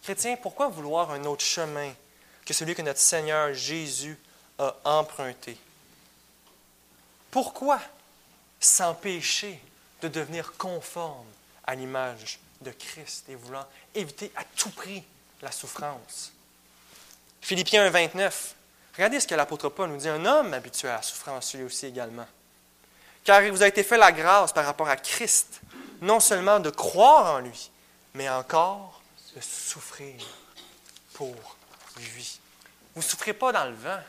[0.02, 1.90] Chrétien, pourquoi vouloir un autre chemin
[2.44, 4.18] que celui que notre Seigneur Jésus
[4.58, 5.56] a emprunté?
[7.30, 7.80] Pourquoi
[8.60, 9.60] s'empêcher
[10.02, 11.26] de devenir conforme
[11.66, 15.04] à l'image de Christ et voulant éviter à tout prix
[15.42, 16.32] la souffrance?
[17.40, 18.54] Philippiens 1, 29.
[18.94, 20.08] Regardez ce que l'apôtre Paul nous dit.
[20.08, 22.26] Un homme habitué à la souffrance, lui aussi également.
[23.24, 25.60] Car il vous a été fait la grâce par rapport à Christ,
[26.00, 27.70] non seulement de croire en lui,
[28.14, 29.00] mais encore
[29.36, 30.14] de souffrir
[31.12, 31.34] pour
[31.96, 32.40] lui.
[32.94, 34.00] Vous ne souffrez pas dans le vent.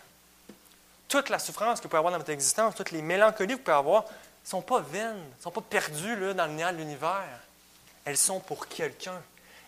[1.10, 3.64] Toute la souffrance que vous pouvez avoir dans votre existence, toutes les mélancolies que vous
[3.64, 7.39] pouvez avoir, ne sont pas vaines, ne sont pas perdues dans le néant de l'univers.
[8.05, 9.22] elles sont pour quelqu'un.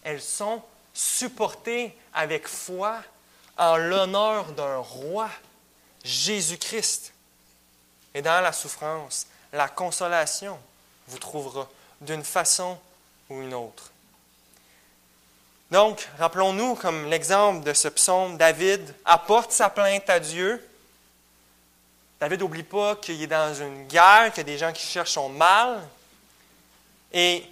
[0.03, 0.61] Elles sont
[0.93, 3.01] supportées avec foi
[3.57, 5.29] en l'honneur d'un roi,
[6.03, 7.13] Jésus-Christ.
[8.13, 10.59] Et dans la souffrance, la consolation
[11.07, 11.67] vous trouvera
[12.01, 12.77] d'une façon
[13.29, 13.91] ou une autre.
[15.69, 20.61] Donc, rappelons-nous, comme l'exemple de ce psaume, David apporte sa plainte à Dieu.
[22.22, 25.13] David n'oublie pas qu'il est dans une guerre, qu'il y a des gens qui cherchent
[25.13, 25.82] son mal.
[27.11, 27.43] Et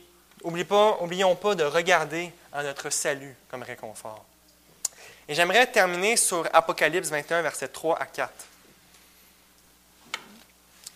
[0.45, 4.23] n'oublions pas de regarder à notre salut comme réconfort.
[5.27, 8.31] Et j'aimerais terminer sur Apocalypse 21, versets 3 à 4.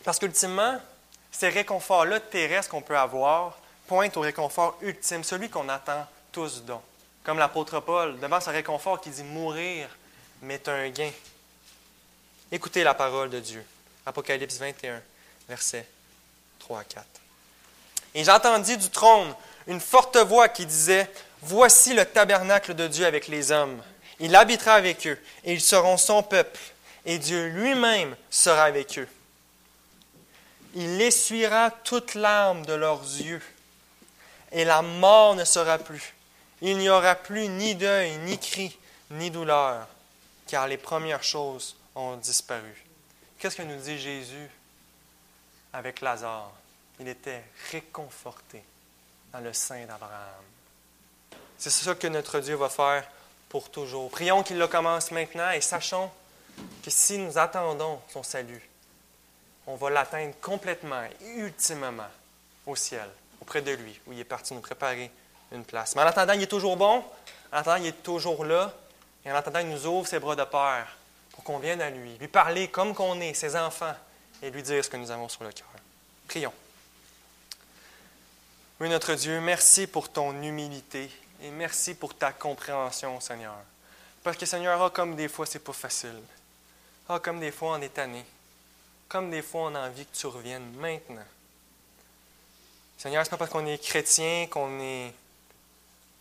[0.03, 0.79] Parce qu'ultimement,
[1.31, 3.57] ces réconforts-là terrestres qu'on peut avoir
[3.87, 6.83] pointent au réconfort ultime, celui qu'on attend tous donc.
[7.23, 9.89] Comme l'apôtre Paul, devant ce réconfort qui dit mourir
[10.43, 11.09] mais un gain.
[12.53, 13.65] Écoutez la parole de Dieu.
[14.05, 15.01] Apocalypse 21,
[15.49, 15.87] versets
[16.59, 17.05] 3 à 4.
[18.13, 19.33] Et j'entendis du trône
[19.65, 21.09] une forte voix qui disait,
[21.41, 23.81] Voici le tabernacle de Dieu avec les hommes.
[24.19, 26.59] Il habitera avec eux, et ils seront son peuple,
[27.07, 29.07] et Dieu lui-même sera avec eux.
[30.75, 33.41] Il essuiera toute larmes de leurs yeux,
[34.51, 36.13] et la mort ne sera plus.
[36.61, 38.77] Il n'y aura plus ni deuil, ni cri,
[39.09, 39.87] ni douleur,
[40.45, 42.83] car les premières choses ont disparu.
[43.37, 44.49] Qu'est-ce que nous dit Jésus
[45.73, 46.51] avec Lazare?
[46.99, 48.63] Il était réconforté
[49.31, 50.43] dans le sein d'Abraham.
[51.57, 53.03] C'est ça que notre Dieu va faire
[53.49, 54.09] pour toujours.
[54.11, 56.09] Prions qu'il le commence maintenant et sachons
[56.83, 58.61] que si nous attendons son salut,
[59.65, 62.07] on va l'atteindre complètement et ultimement
[62.65, 63.09] au ciel,
[63.41, 65.09] auprès de lui, où il est parti nous préparer
[65.51, 65.95] une place.
[65.95, 67.03] Mais en attendant, il est toujours bon,
[67.51, 68.73] en attendant, il est toujours là,
[69.25, 70.87] et en attendant, il nous ouvre ses bras de père
[71.33, 73.93] pour qu'on vienne à lui, lui parler comme qu'on est, ses enfants,
[74.41, 75.67] et lui dire ce que nous avons sur le cœur.
[76.27, 76.53] Prions.
[78.79, 81.09] Oui, notre Dieu, merci pour ton humilité
[81.41, 83.55] et merci pour ta compréhension, Seigneur.
[84.23, 86.21] Parce que, Seigneur, ah, comme des fois, c'est pas facile.
[87.07, 88.23] Ah, comme des fois, on est tanné.
[89.07, 91.25] Comme des fois, on a envie que tu reviennes maintenant.
[92.97, 95.13] Seigneur, ce n'est pas parce qu'on est chrétien qu'on est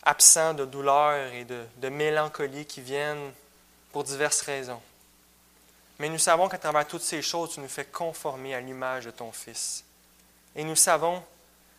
[0.03, 3.31] absent de douleur et de, de mélancolie qui viennent
[3.91, 4.81] pour diverses raisons.
[5.99, 9.11] Mais nous savons qu'à travers toutes ces choses, tu nous fais conformer à l'image de
[9.11, 9.83] ton Fils.
[10.55, 11.23] Et nous savons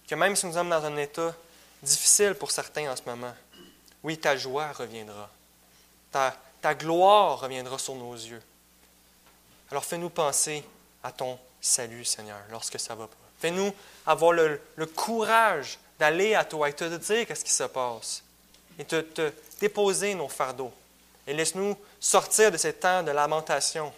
[0.09, 1.35] que même si nous sommes dans un état
[1.83, 3.35] difficile pour certains en ce moment,
[4.03, 5.31] oui, ta joie reviendra.
[6.13, 8.43] Ta, ta gloire reviendra sur nos yeux.
[9.71, 10.65] Alors fais-nous penser
[11.03, 13.17] à ton salut, Seigneur, lorsque ça va pas.
[13.41, 13.75] Fais-nous
[14.07, 14.61] avoir le,
[14.95, 18.23] courage d'aller à toi et te dire qu'est-ce qui se passe
[18.79, 20.73] et te, te déposer nos fardeaux.
[21.27, 23.93] Et laisse-nous sortir de ces temps de lamentation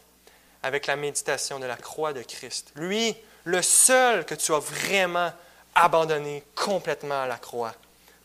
[0.67, 2.73] avec la méditation de la croix de Christ.
[2.75, 5.33] Lui, le seul que tu as vraiment
[5.77, 7.73] abandonné complètement à la croix,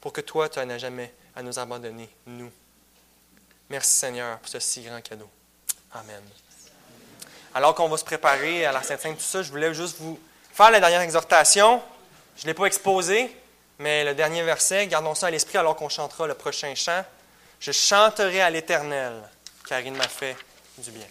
[0.02, 2.52] pour que toi, tu n'as jamais à nous abandonner, nous.
[3.70, 5.30] Merci Seigneur pour ce si grand cadeau.
[5.94, 6.22] Amen.
[7.54, 10.20] Alors qu'on va se préparer à la Sainte-Sainte, tout ça, je voulais juste vous
[10.52, 11.80] faire la dernière exhortation.
[12.38, 13.36] Je ne l'ai pas exposé,
[13.78, 17.06] mais le dernier verset, gardons ça à l'esprit alors qu'on chantera le prochain chant.
[17.60, 19.14] Je chanterai à l'Éternel,
[19.68, 20.36] car il m'a fait
[20.80, 21.06] du bien.